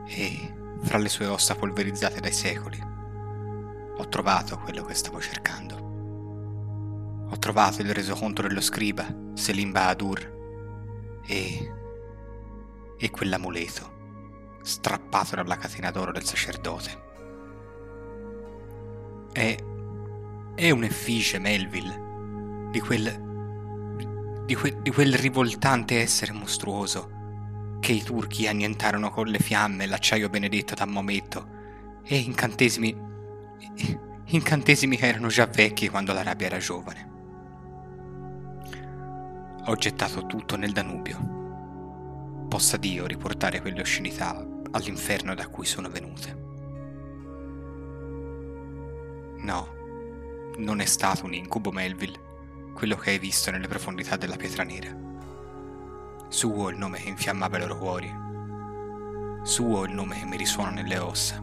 [0.06, 2.82] e fra le sue ossa polverizzate dai secoli
[3.98, 5.76] ho trovato quello che stavo cercando.
[7.28, 11.72] Ho trovato il resoconto dello scriba, Selim Bahadur, e...
[12.96, 13.92] e quell'amuleto
[14.62, 17.04] strappato dalla catena d'oro del sacerdote.
[19.36, 19.54] È,
[20.54, 28.48] è un'effigie, Melville, di quel, di, que, di quel rivoltante essere mostruoso che i turchi
[28.48, 31.48] annientarono con le fiamme l'acciaio benedetto da Maometto
[32.02, 32.96] e incantesimi,
[34.24, 37.10] incantesimi che erano già vecchi quando l'Arabia era giovane.
[39.66, 42.46] Ho gettato tutto nel Danubio.
[42.48, 46.45] Possa Dio riportare quelle oscenità all'inferno da cui sono venute.
[49.46, 49.68] No,
[50.56, 54.92] non è stato un incubo Melville, quello che hai visto nelle profondità della pietra nera.
[56.26, 58.12] Suo il nome che infiammava i loro cuori.
[59.44, 61.40] Suo il nome che mi risuona nelle ossa.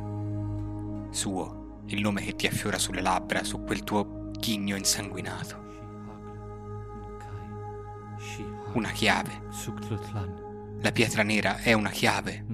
[1.11, 5.61] Suo il nome che ti affiora sulle labbra, su quel tuo ghigno insanguinato.
[8.73, 9.43] Una chiave.
[10.81, 12.45] La pietra nera è una chiave.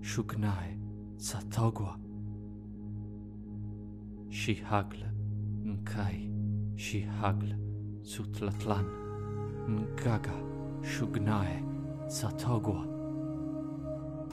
[0.00, 0.78] Shugnae
[1.16, 2.05] Satogwa
[4.36, 5.14] și haglă,
[5.64, 6.30] în cai
[6.74, 7.58] și haglă,
[8.02, 8.84] Sutlatlan,
[9.66, 10.34] în gaga,
[10.82, 11.64] șugnae,
[12.06, 12.86] satogua.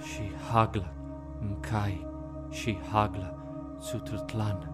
[0.02, 0.94] Și haglă,
[1.40, 2.08] în cai
[2.50, 3.38] și haglă,
[3.80, 4.70] Sutlatlan,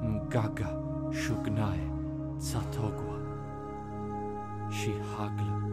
[0.00, 1.92] în gaga, șugnae,
[2.36, 3.18] satogua.
[4.68, 5.63] Și haglă,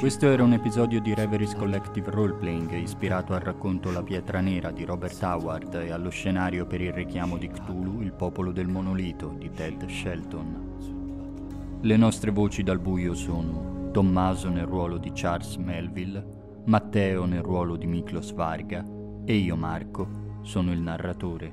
[0.00, 4.84] questo era un episodio di Reveries Collective Roleplaying ispirato al racconto La pietra nera di
[4.84, 9.50] Robert Howard e allo scenario per il richiamo di Cthulhu, il popolo del monolito di
[9.50, 11.80] Ted Shelton.
[11.82, 17.76] Le nostre voci dal buio sono Tommaso nel ruolo di Charles Melville, Matteo nel ruolo
[17.76, 18.84] di Miklos Varga
[19.24, 21.52] e io Marco sono il narratore.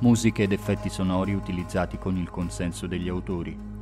[0.00, 3.72] Musiche ed effetti sonori utilizzati con il consenso degli autori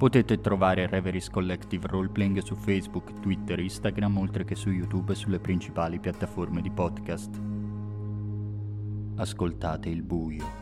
[0.00, 5.40] Potete trovare Reveries Collective Roleplaying su Facebook, Twitter Instagram, oltre che su YouTube e sulle
[5.40, 7.38] principali piattaforme di podcast.
[9.16, 10.59] Ascoltate il buio.